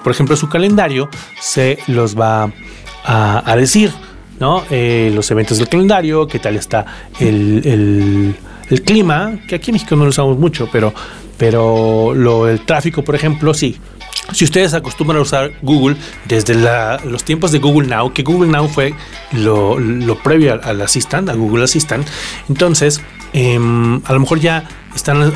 por 0.03 0.13
ejemplo, 0.13 0.37
su 0.37 0.49
calendario 0.49 1.09
se 1.41 1.79
los 1.87 2.19
va 2.19 2.51
a, 3.05 3.57
decir. 3.57 3.93
¿No? 4.41 4.65
Eh, 4.71 5.11
los 5.15 5.31
eventos 5.31 5.59
del 5.59 5.69
calendario, 5.69 6.27
qué 6.27 6.39
tal 6.39 6.57
está 6.57 6.85
el, 7.21 8.35
el, 8.71 8.83
clima, 8.83 9.41
que 9.49 9.55
aquí 9.57 9.71
en 9.71 9.75
México 9.75 9.97
no 9.97 10.05
lo 10.05 10.11
usamos 10.11 10.39
mucho, 10.39 10.69
pero 10.71 10.93
pero 11.37 12.13
lo, 12.15 12.49
el 12.49 12.65
tráfico, 12.65 13.03
por 13.03 13.15
ejemplo, 13.15 13.55
sí. 13.55 13.77
Si 14.33 14.45
ustedes 14.45 14.75
acostumbran 14.75 15.19
a 15.19 15.23
usar 15.23 15.53
Google 15.63 15.97
desde 16.27 16.55
los 17.05 17.25
tiempos 17.25 17.53
de 17.53 17.59
Google 17.59 17.89
Now, 17.89 18.13
que 18.13 18.23
Google 18.23 18.51
Now 18.51 18.69
fue 18.69 18.95
lo, 19.33 19.79
previo 20.23 20.61
al, 20.63 20.81
Assistant, 20.83 21.29
a 21.29 21.35
Google 21.35 21.65
Assistant, 21.65 22.07
entonces 22.49 23.01
em, 23.33 24.01
a 24.05 24.13
lo 24.13 24.21
mejor 24.21 24.41
ya 24.41 24.69
están 24.95 25.33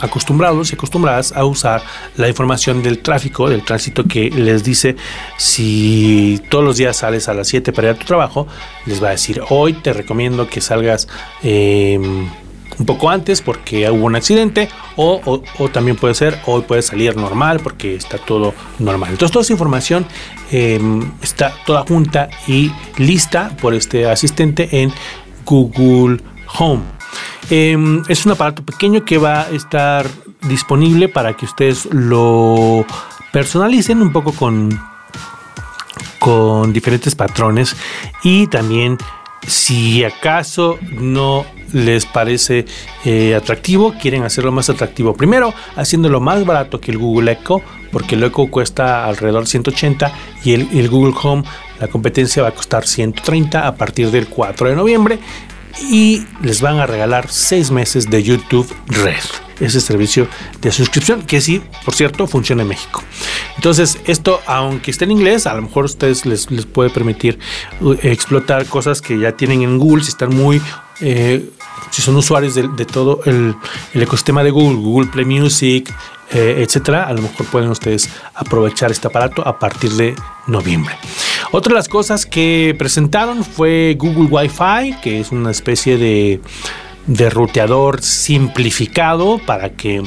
acostumbrados 0.00 0.72
y 0.72 0.74
acostumbradas 0.74 1.32
a 1.32 1.44
usar 1.44 1.82
la 2.16 2.28
información 2.28 2.82
del 2.82 3.00
tráfico, 3.00 3.48
del 3.48 3.64
tránsito 3.64 4.04
que 4.04 4.30
les 4.30 4.64
dice 4.64 4.96
si 5.36 6.42
todos 6.48 6.64
los 6.64 6.76
días 6.76 6.96
sales 6.96 7.28
a 7.28 7.34
las 7.34 7.48
7 7.48 7.72
para 7.72 7.90
ir 7.90 7.94
a 7.94 7.98
tu 7.98 8.06
trabajo, 8.06 8.46
les 8.86 9.02
va 9.02 9.08
a 9.08 9.12
decir 9.12 9.42
hoy 9.50 9.74
te 9.74 9.92
recomiendo 9.92 10.48
que 10.48 10.60
salgas 10.60 11.08
em, 11.42 12.28
un 12.78 12.86
poco 12.86 13.10
antes 13.10 13.40
porque 13.40 13.90
hubo 13.90 14.06
un 14.06 14.16
accidente 14.16 14.68
o, 14.96 15.40
también 15.72 15.96
puede 15.96 16.14
ser 16.14 16.40
hoy 16.46 16.62
puede 16.62 16.82
salir 16.82 17.16
normal 17.16 17.60
porque 17.62 17.94
está 17.94 18.18
todo 18.18 18.54
normal. 18.78 19.10
Entonces 19.10 19.32
toda 19.32 19.42
esa 19.42 19.52
información 19.52 20.06
em, 20.50 21.10
está 21.22 21.52
toda 21.66 21.84
junta 21.86 22.28
y 22.46 22.72
lista 22.98 23.50
por 23.60 23.74
este 23.74 24.06
asistente 24.06 24.68
en 24.82 24.92
Google 25.44 26.20
Home. 26.58 26.82
Em, 27.50 28.02
es 28.08 28.24
un 28.26 28.32
aparato 28.32 28.64
pequeño 28.64 29.04
que 29.04 29.18
va 29.18 29.42
a 29.42 29.50
estar 29.50 30.06
disponible 30.42 31.08
para 31.08 31.34
que 31.34 31.44
ustedes 31.44 31.86
lo 31.92 32.84
personalicen 33.32 34.00
un 34.02 34.12
poco 34.12 34.32
con, 34.32 34.78
con 36.18 36.72
diferentes 36.72 37.14
patrones 37.14 37.76
y 38.22 38.46
también 38.46 38.98
si 39.46 40.04
acaso 40.04 40.78
no 40.92 41.44
les 41.72 42.06
parece 42.06 42.66
eh, 43.04 43.34
atractivo, 43.34 43.94
quieren 44.00 44.22
hacerlo 44.22 44.52
más 44.52 44.70
atractivo. 44.70 45.14
Primero, 45.14 45.52
haciéndolo 45.76 46.20
más 46.20 46.44
barato 46.46 46.80
que 46.80 46.92
el 46.92 46.98
Google 46.98 47.32
Echo, 47.32 47.60
porque 47.90 48.14
el 48.14 48.22
Echo 48.22 48.46
cuesta 48.46 49.04
alrededor 49.06 49.44
de 49.44 49.50
180 49.50 50.12
y 50.44 50.52
el, 50.52 50.68
el 50.72 50.88
Google 50.88 51.14
Home, 51.22 51.44
la 51.80 51.88
competencia 51.88 52.42
va 52.42 52.50
a 52.50 52.54
costar 52.54 52.86
130 52.86 53.66
a 53.66 53.74
partir 53.76 54.10
del 54.10 54.28
4 54.28 54.70
de 54.70 54.76
noviembre 54.76 55.18
y 55.90 56.24
les 56.42 56.60
van 56.60 56.78
a 56.78 56.86
regalar 56.86 57.28
6 57.28 57.70
meses 57.72 58.08
de 58.08 58.22
YouTube 58.22 58.72
Red 58.86 59.43
ese 59.60 59.80
servicio 59.80 60.28
de 60.60 60.72
suscripción 60.72 61.22
que 61.22 61.40
sí, 61.40 61.62
por 61.84 61.94
cierto, 61.94 62.26
funciona 62.26 62.62
en 62.62 62.68
México. 62.68 63.02
Entonces, 63.56 63.98
esto, 64.06 64.40
aunque 64.46 64.90
esté 64.90 65.04
en 65.04 65.12
inglés, 65.12 65.46
a 65.46 65.54
lo 65.54 65.62
mejor 65.62 65.84
a 65.84 65.86
ustedes 65.86 66.26
les, 66.26 66.50
les 66.50 66.66
puede 66.66 66.90
permitir 66.90 67.38
uh, 67.80 67.92
explotar 68.02 68.66
cosas 68.66 69.00
que 69.00 69.18
ya 69.18 69.32
tienen 69.32 69.62
en 69.62 69.78
Google 69.78 70.02
si 70.02 70.10
están 70.10 70.34
muy 70.34 70.60
eh, 71.00 71.50
si 71.90 72.02
son 72.02 72.16
usuarios 72.16 72.54
de, 72.54 72.84
todo 72.84 73.20
el, 73.24 73.54
ecosistema 73.94 74.42
de 74.42 74.50
Google, 74.50 74.78
Google 74.78 75.10
Play 75.10 75.24
Music, 75.24 75.92
eh, 76.32 76.62
etcétera, 76.66 77.04
a 77.04 77.12
lo 77.12 77.22
mejor 77.22 77.46
pueden 77.46 77.70
ustedes 77.70 78.08
aprovechar 78.34 78.90
este 78.90 79.06
aparato 79.06 79.46
a 79.46 79.58
partir 79.58 79.90
de 79.92 80.14
noviembre. 80.46 80.96
Otra 81.52 81.70
de 81.70 81.74
las 81.76 81.88
cosas 81.88 82.26
que 82.26 82.74
presentaron 82.78 83.44
fue 83.44 83.96
Google 83.98 84.28
Wi-Fi, 84.30 84.96
que 85.02 85.20
es 85.20 85.30
una 85.30 85.50
especie 85.50 85.96
de, 85.96 86.40
de 87.06 87.30
ruteador 87.30 88.02
simplificado 88.02 89.38
para 89.46 89.70
que 89.70 90.02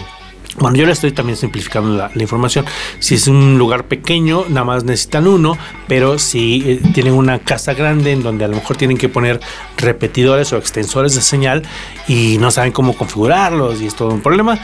bueno, 0.59 0.75
yo 0.75 0.87
le 0.87 0.91
estoy 0.91 1.11
también 1.11 1.37
simplificando 1.37 1.95
la, 1.95 2.11
información. 2.19 2.65
Si 2.99 3.13
es 3.13 3.27
un 3.27 3.59
lugar 3.59 3.85
pequeño, 3.85 4.45
nada 4.49 4.63
más 4.63 4.83
necesitan 4.83 5.27
uno, 5.27 5.55
pero 5.87 6.17
si 6.17 6.63
eh, 6.65 6.81
tienen 6.95 7.13
una 7.13 7.37
casa 7.37 7.75
grande 7.75 8.11
en 8.11 8.23
donde 8.23 8.43
a 8.43 8.47
lo 8.47 8.55
mejor 8.55 8.75
tienen 8.75 8.97
que 8.97 9.07
poner 9.07 9.39
repetidores 9.77 10.51
o 10.53 10.57
extensores 10.57 11.13
de 11.13 11.21
señal 11.21 11.61
y 12.07 12.37
no 12.39 12.49
saben 12.49 12.71
cómo 12.71 12.93
configurarlos 12.93 13.81
y 13.81 13.85
es 13.85 13.93
todo 13.93 14.09
un 14.09 14.21
problema, 14.21 14.57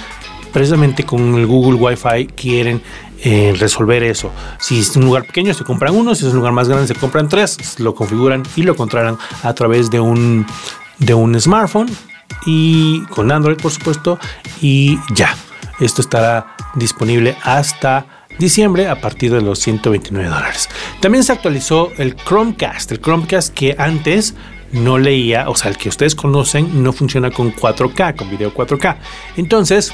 precisamente 0.52 1.04
con 1.04 1.36
el 1.36 1.46
Google 1.46 1.76
Wi-Fi 1.76 2.26
quieren 2.36 2.82
eh, 3.24 3.54
resolver 3.60 4.02
eso. 4.02 4.32
Si 4.60 4.80
es 4.80 4.96
un 4.96 5.06
lugar 5.06 5.28
pequeño, 5.28 5.54
se 5.54 5.64
compran 5.64 5.96
uno, 5.96 6.16
si 6.16 6.26
es 6.26 6.32
un 6.32 6.38
lugar 6.38 6.54
más 6.54 6.68
grande, 6.68 6.88
se 6.88 6.96
compran 6.96 7.30
tres, 7.30 7.80
lo 7.80 7.94
configuran 7.94 8.42
y 8.56 8.64
lo 8.64 8.76
controlan 8.76 9.20
a 9.44 9.54
través 9.54 9.92
de 9.92 10.00
un, 10.00 10.48
de 10.98 11.14
un 11.14 11.40
smartphone 11.40 11.88
y 12.46 13.02
con 13.06 13.32
Android, 13.32 13.58
por 13.58 13.72
supuesto, 13.72 14.20
y 14.62 14.98
ya. 15.14 15.36
Esto 15.80 16.02
estará 16.02 16.56
disponible 16.76 17.36
hasta 17.44 18.06
diciembre 18.40 18.88
a 18.88 19.00
partir 19.00 19.32
de 19.32 19.42
los 19.42 19.60
129 19.60 20.30
dólares. 20.30 20.70
También 21.00 21.24
se 21.24 21.34
actualizó 21.34 21.92
el 21.98 22.16
Chromecast, 22.16 22.92
el 22.92 23.02
Chromecast 23.02 23.54
que 23.54 23.76
antes 23.78 24.36
no 24.72 24.98
leía, 24.98 25.50
o 25.50 25.56
sea, 25.56 25.70
el 25.70 25.78
que 25.78 25.90
ustedes 25.90 26.16
conocen 26.16 26.84
no 26.84 26.94
funciona 26.94 27.32
con 27.32 27.54
4K, 27.54 28.16
con 28.16 28.30
video 28.30 28.54
4K. 28.54 28.98
Entonces, 29.38 29.94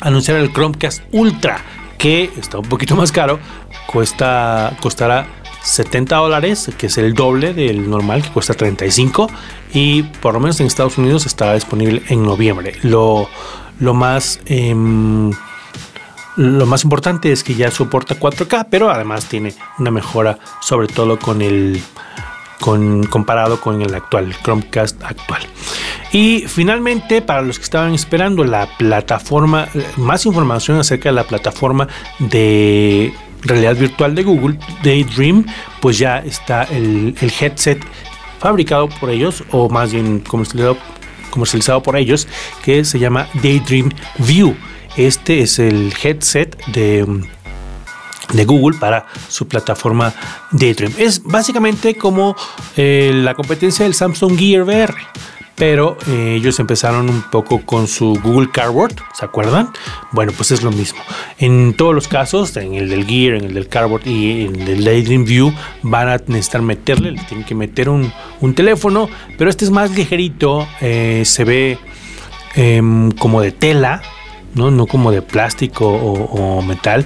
anunciaron 0.00 0.42
el 0.42 0.52
Chromecast 0.52 1.02
Ultra, 1.12 1.58
que 1.96 2.30
está 2.36 2.58
un 2.58 2.68
poquito 2.68 2.94
más 2.94 3.10
caro, 3.10 3.40
cuesta, 3.86 4.76
costará 4.80 5.26
70 5.68 6.16
dólares, 6.16 6.70
que 6.76 6.86
es 6.86 6.98
el 6.98 7.14
doble 7.14 7.54
del 7.54 7.88
normal, 7.88 8.22
que 8.22 8.30
cuesta 8.30 8.54
35, 8.54 9.30
y 9.72 10.02
por 10.02 10.34
lo 10.34 10.40
menos 10.40 10.60
en 10.60 10.66
Estados 10.66 10.98
Unidos 10.98 11.26
estará 11.26 11.54
disponible 11.54 12.02
en 12.08 12.22
noviembre. 12.22 12.74
Lo, 12.82 13.28
lo 13.80 13.94
más... 13.94 14.40
Em, 14.46 15.32
lo 16.36 16.66
más 16.66 16.84
importante 16.84 17.32
es 17.32 17.42
que 17.42 17.56
ya 17.56 17.68
soporta 17.72 18.14
4K, 18.14 18.68
pero 18.70 18.90
además 18.90 19.24
tiene 19.24 19.54
una 19.80 19.90
mejora, 19.90 20.38
sobre 20.60 20.86
todo 20.86 21.18
con 21.18 21.42
el 21.42 21.82
con, 22.60 23.04
comparado 23.06 23.60
con 23.60 23.82
el 23.82 23.92
actual, 23.92 24.34
Chromecast 24.44 25.02
actual. 25.02 25.42
Y 26.12 26.44
finalmente, 26.46 27.22
para 27.22 27.42
los 27.42 27.58
que 27.58 27.64
estaban 27.64 27.92
esperando 27.94 28.44
la 28.44 28.68
plataforma, 28.78 29.68
más 29.96 30.26
información 30.26 30.78
acerca 30.78 31.10
de 31.10 31.14
la 31.14 31.24
plataforma 31.24 31.88
de 32.18 33.12
realidad 33.42 33.76
virtual 33.76 34.14
de 34.14 34.22
Google, 34.22 34.58
Daydream, 34.82 35.46
pues 35.80 35.98
ya 35.98 36.18
está 36.18 36.64
el, 36.64 37.14
headset 37.40 37.80
fabricado 38.38 38.88
por 38.88 39.10
ellos, 39.10 39.42
o 39.50 39.68
más 39.68 39.92
bien 39.92 40.20
comercializado 40.20 40.78
comercializado 41.30 41.82
por 41.82 41.96
ellos 41.96 42.26
que 42.64 42.84
se 42.84 42.98
llama 42.98 43.28
Daydream 43.42 43.90
View. 44.18 44.56
Este 44.96 45.40
es 45.40 45.58
el 45.58 45.92
headset 46.02 46.56
de, 46.68 47.06
de 48.32 48.44
Google 48.44 48.78
para 48.78 49.06
su 49.28 49.46
plataforma 49.46 50.14
Daydream. 50.52 50.92
Es 50.96 51.22
básicamente 51.22 51.96
como 51.96 52.34
eh, 52.76 53.12
la 53.14 53.34
competencia 53.34 53.84
del 53.84 53.94
Samsung 53.94 54.38
Gear 54.38 54.62
VR 54.62 54.94
pero 55.58 55.98
eh, 56.06 56.36
ellos 56.36 56.60
empezaron 56.60 57.10
un 57.10 57.22
poco 57.22 57.60
con 57.62 57.88
su 57.88 58.18
Google 58.22 58.48
Cardboard, 58.50 58.94
¿se 59.12 59.24
acuerdan? 59.24 59.70
Bueno, 60.12 60.32
pues 60.34 60.52
es 60.52 60.62
lo 60.62 60.70
mismo. 60.70 61.00
En 61.38 61.74
todos 61.74 61.94
los 61.94 62.06
casos, 62.06 62.56
en 62.56 62.74
el 62.74 62.88
del 62.88 63.04
Gear, 63.04 63.34
en 63.34 63.44
el 63.44 63.54
del 63.54 63.66
Cardboard 63.66 64.06
y 64.06 64.46
en 64.46 64.60
el 64.60 64.84
Daydream 64.84 65.24
View, 65.24 65.52
van 65.82 66.08
a 66.08 66.16
necesitar 66.28 66.62
meterle, 66.62 67.10
le 67.10 67.22
tienen 67.24 67.44
que 67.44 67.56
meter 67.56 67.88
un, 67.88 68.12
teléfono, 68.54 69.10
pero 69.36 69.50
este 69.50 69.64
es 69.64 69.70
más 69.70 69.90
ligerito, 69.90 70.66
eh, 70.80 71.22
se 71.24 71.44
ve 71.44 71.78
em, 72.54 73.10
como 73.10 73.40
de 73.40 73.50
tela, 73.50 74.00
¿no? 74.54 74.70
no 74.70 74.86
como 74.86 75.10
de 75.10 75.22
plástico 75.22 75.88
o, 75.88 76.62
metal. 76.62 77.04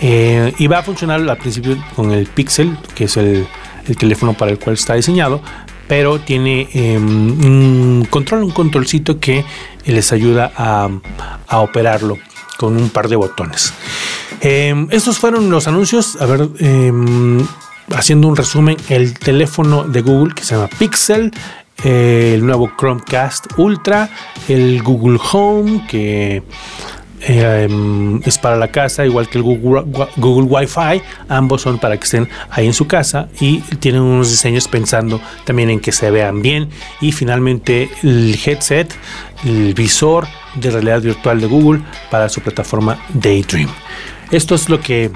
Eh, 0.00 0.52
y 0.58 0.66
va 0.66 0.78
a 0.78 0.82
funcionar 0.82 1.20
al 1.20 1.36
principio 1.38 1.76
con 1.96 2.12
el 2.12 2.26
Pixel, 2.26 2.76
que 2.94 3.04
es 3.04 3.16
el 3.16 3.46
teléfono 3.98 4.34
para 4.34 4.50
el 4.50 4.58
cual 4.58 4.74
está 4.74 4.94
diseñado, 4.94 5.40
pero 5.88 6.20
tiene 6.20 6.68
em, 6.72 7.04
un 7.04 8.06
control, 8.08 8.44
un 8.44 8.50
controlcito 8.50 9.18
que 9.20 9.44
les 9.86 10.12
ayuda 10.12 10.52
a, 10.56 10.88
operarlo 11.58 12.18
con 12.56 12.76
un 12.76 12.90
par 12.90 13.08
de 13.08 13.16
botones. 13.16 13.72
Em, 14.40 14.88
estos 14.90 15.18
fueron 15.18 15.50
los 15.50 15.68
anuncios. 15.68 16.16
A 16.20 16.26
ver, 16.26 16.48
em, 16.58 17.46
haciendo 17.94 18.28
un 18.28 18.36
resumen, 18.36 18.76
el 18.88 19.18
teléfono 19.18 19.84
de 19.84 20.00
Google 20.00 20.34
que 20.34 20.44
se 20.44 20.54
llama 20.54 20.68
Pixel, 20.78 21.32
el 21.82 22.44
nuevo 22.44 22.70
Chromecast 22.78 23.58
Ultra, 23.58 24.08
el 24.48 24.82
Google 24.82 25.18
Home 25.32 25.86
que 25.88 26.42
Em, 27.26 28.20
es 28.24 28.36
para 28.36 28.56
la 28.56 28.68
casa, 28.68 29.06
igual 29.06 29.28
que 29.28 29.38
el 29.38 29.44
Google, 29.44 29.84
Google 30.16 30.46
Wi-Fi. 30.46 31.02
Ambos 31.28 31.62
son 31.62 31.78
para 31.78 31.96
que 31.96 32.04
estén 32.04 32.28
ahí 32.50 32.66
en 32.66 32.74
su 32.74 32.86
casa 32.86 33.28
y 33.40 33.60
tienen 33.78 34.02
unos 34.02 34.30
diseños 34.30 34.68
pensando 34.68 35.20
también 35.44 35.70
en 35.70 35.80
que 35.80 35.90
se 35.90 36.10
vean 36.10 36.42
bien. 36.42 36.68
Y 37.00 37.12
finalmente 37.12 37.88
el 38.02 38.38
headset, 38.44 38.94
el 39.44 39.72
visor 39.72 40.26
de 40.54 40.70
realidad 40.70 41.00
virtual 41.00 41.40
de 41.40 41.46
Google 41.46 41.82
para 42.10 42.28
su 42.28 42.42
plataforma 42.42 42.98
Daydream. 43.14 43.70
Esto 44.30 44.54
es 44.54 44.68
lo 44.68 44.80
que 44.80 45.10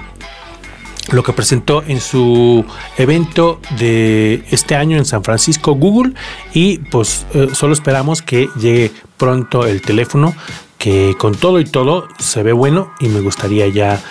lo 1.11 1.23
que 1.23 1.33
presentó 1.33 1.83
en 1.87 1.99
su 1.99 2.63
evento 2.97 3.59
de 3.79 4.43
este 4.51 4.75
año 4.75 4.97
en 4.97 5.05
San 5.05 5.23
Francisco 5.23 5.73
Google 5.73 6.13
y 6.53 6.77
pues 6.77 7.25
eh, 7.33 7.47
solo 7.53 7.73
esperamos 7.73 8.21
que 8.21 8.47
llegue 8.59 8.91
pronto 9.17 9.65
el 9.65 9.81
teléfono 9.81 10.35
que 10.79 11.15
con 11.19 11.35
todo 11.35 11.59
y 11.59 11.65
todo 11.65 12.07
se 12.17 12.41
ve 12.41 12.53
bueno 12.53 12.93
y 12.99 13.09
me 13.09 13.19
gustaría 13.19 13.67
ya 13.67 14.01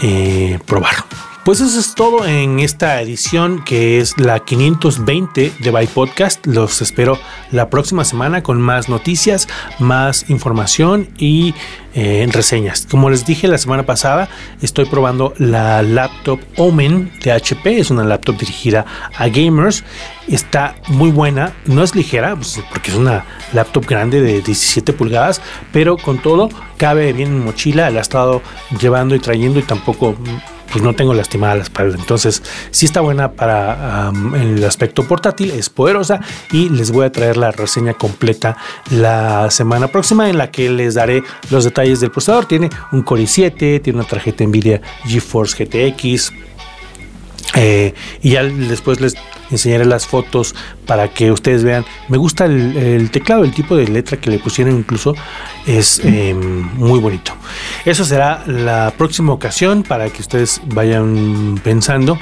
eh, 0.00 0.60
probarlo. 0.66 1.27
Pues 1.48 1.62
eso 1.62 1.80
es 1.80 1.94
todo 1.94 2.26
en 2.26 2.60
esta 2.60 3.00
edición 3.00 3.64
que 3.64 4.00
es 4.00 4.18
la 4.18 4.40
520 4.40 5.54
de 5.58 5.70
Byte 5.70 5.94
Podcast. 5.94 6.46
Los 6.46 6.82
espero 6.82 7.18
la 7.52 7.70
próxima 7.70 8.04
semana 8.04 8.42
con 8.42 8.60
más 8.60 8.90
noticias, 8.90 9.48
más 9.78 10.28
información 10.28 11.08
y 11.16 11.54
eh, 11.94 12.28
reseñas. 12.30 12.86
Como 12.90 13.08
les 13.08 13.24
dije 13.24 13.48
la 13.48 13.56
semana 13.56 13.86
pasada, 13.86 14.28
estoy 14.60 14.84
probando 14.84 15.32
la 15.38 15.82
laptop 15.82 16.38
Omen 16.58 17.10
de 17.24 17.32
HP. 17.32 17.78
Es 17.78 17.90
una 17.90 18.04
laptop 18.04 18.36
dirigida 18.36 18.84
a 19.16 19.28
gamers. 19.28 19.84
Está 20.28 20.74
muy 20.88 21.10
buena. 21.10 21.54
No 21.64 21.82
es 21.82 21.94
ligera, 21.94 22.36
pues, 22.36 22.60
porque 22.70 22.90
es 22.90 22.96
una 22.98 23.24
laptop 23.54 23.86
grande 23.86 24.20
de 24.20 24.42
17 24.42 24.92
pulgadas, 24.92 25.40
pero 25.72 25.96
con 25.96 26.18
todo 26.18 26.50
cabe 26.76 27.10
bien 27.14 27.28
en 27.30 27.44
mochila. 27.46 27.88
La 27.88 28.00
he 28.00 28.02
estado 28.02 28.42
llevando 28.78 29.14
y 29.14 29.18
trayendo 29.18 29.58
y 29.58 29.62
tampoco 29.62 30.14
pues 30.70 30.82
no 30.82 30.94
tengo 30.94 31.14
lastimada 31.14 31.56
la 31.56 31.62
espalda. 31.62 31.96
Entonces, 31.98 32.42
sí 32.70 32.86
está 32.86 33.00
buena 33.00 33.32
para 33.32 34.10
el 34.34 34.64
aspecto 34.64 35.04
portátil, 35.04 35.50
es 35.50 35.70
poderosa 35.70 36.20
y 36.52 36.68
les 36.68 36.90
voy 36.90 37.06
a 37.06 37.12
traer 37.12 37.36
la 37.36 37.50
reseña 37.50 37.94
completa 37.94 38.56
la 38.90 39.50
semana 39.50 39.88
próxima 39.88 40.28
en 40.28 40.38
la 40.38 40.50
que 40.50 40.68
les 40.70 40.94
daré 40.94 41.22
los 41.50 41.64
detalles 41.64 42.00
del 42.00 42.10
procesador. 42.10 42.46
Tiene 42.46 42.70
un 42.92 43.02
Core 43.02 43.22
i7, 43.22 43.82
tiene 43.82 43.98
una 43.98 44.08
tarjeta 44.08 44.44
Nvidia 44.44 44.80
GeForce 45.04 45.64
GTX. 45.64 46.32
Eh, 47.54 47.94
y 48.22 48.32
ya 48.32 48.44
después 48.44 49.00
les 49.00 49.14
enseñaré 49.50 49.84
las 49.84 50.06
fotos 50.06 50.54
para 50.86 51.08
que 51.08 51.30
ustedes 51.30 51.64
vean. 51.64 51.84
Me 52.08 52.16
gusta 52.16 52.46
el, 52.46 53.10
teclado, 53.10 53.44
el 53.44 53.52
tipo 53.52 53.76
de 53.76 53.88
letra 53.88 54.18
que 54.18 54.30
le 54.30 54.38
pusieron 54.38 54.76
incluso 54.76 55.14
es 55.66 56.00
em, 56.04 56.62
muy 56.74 57.00
bonito. 57.00 57.32
Eso 57.84 58.04
será 58.04 58.42
la 58.46 58.92
próxima 58.96 59.32
ocasión 59.32 59.82
para 59.82 60.10
que 60.10 60.22
ustedes 60.22 60.60
vayan 60.66 61.60
pensando. 61.62 62.18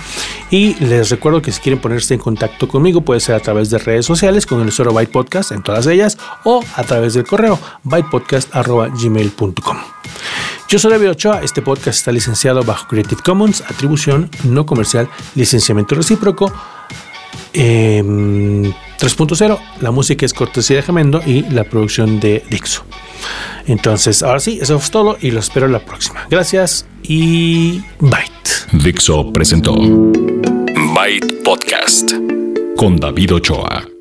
Y 0.51 0.75
les 0.75 1.11
recuerdo 1.11 1.43
que 1.43 1.53
si 1.53 1.61
quieren 1.61 1.81
ponerse 1.81 2.15
en 2.15 2.21
contacto 2.21 2.69
conmigo 2.69 3.01
puede 3.01 3.21
ser 3.21 3.35
a 3.35 3.41
través 3.41 3.71
de 3.71 3.79
redes 3.79 4.07
sociales 4.07 4.47
con 4.47 4.61
el 4.61 4.69
usuario 4.69 4.93
Byte 4.95 5.11
Podcast 5.12 5.53
en 5.53 5.62
todas 5.62 5.87
ellas 5.87 6.19
o 6.45 6.65
a 6.75 6.83
través 6.85 7.15
del 7.15 7.25
correo 7.25 7.59
bytepodcast.gmail.com. 7.85 9.77
Yo 10.69 10.81
soy 10.81 10.91
David 10.91 11.11
Ochoa, 11.11 11.43
este 11.43 11.62
podcast 11.62 11.99
está 11.99 12.11
licenciado 12.11 12.65
bajo 12.65 12.89
Creative 12.89 13.23
Commons, 13.25 13.61
atribución 13.61 14.29
no 14.43 14.67
comercial, 14.67 15.09
licenciamiento 15.37 15.95
recíproco. 15.95 16.53
3.0, 17.53 19.55
em, 19.55 19.83
la 19.83 19.90
música 19.90 20.27
es 20.27 20.33
cortesía 20.33 20.77
de 20.77 20.83
Gemendo 20.83 21.22
y 21.25 21.42
la 21.42 21.64
producción 21.64 22.20
de 22.20 22.42
Dixo. 22.51 22.85
Entonces, 23.66 24.22
ahora 24.22 24.40
sí, 24.40 24.59
eso 24.61 24.77
es 24.77 24.90
todo 24.90 25.16
y 25.20 25.31
lo 25.31 25.40
espero 25.40 25.68
la 25.68 25.81
próxima. 25.81 26.27
Gracias 26.31 26.87
y 27.03 27.83
Byte. 28.01 28.72
Dixo 28.72 29.33
presentó 29.33 29.75
Byte 29.75 31.42
Podcast 31.44 32.12
con 32.77 32.96
David 32.96 33.35
Ochoa. 33.35 33.96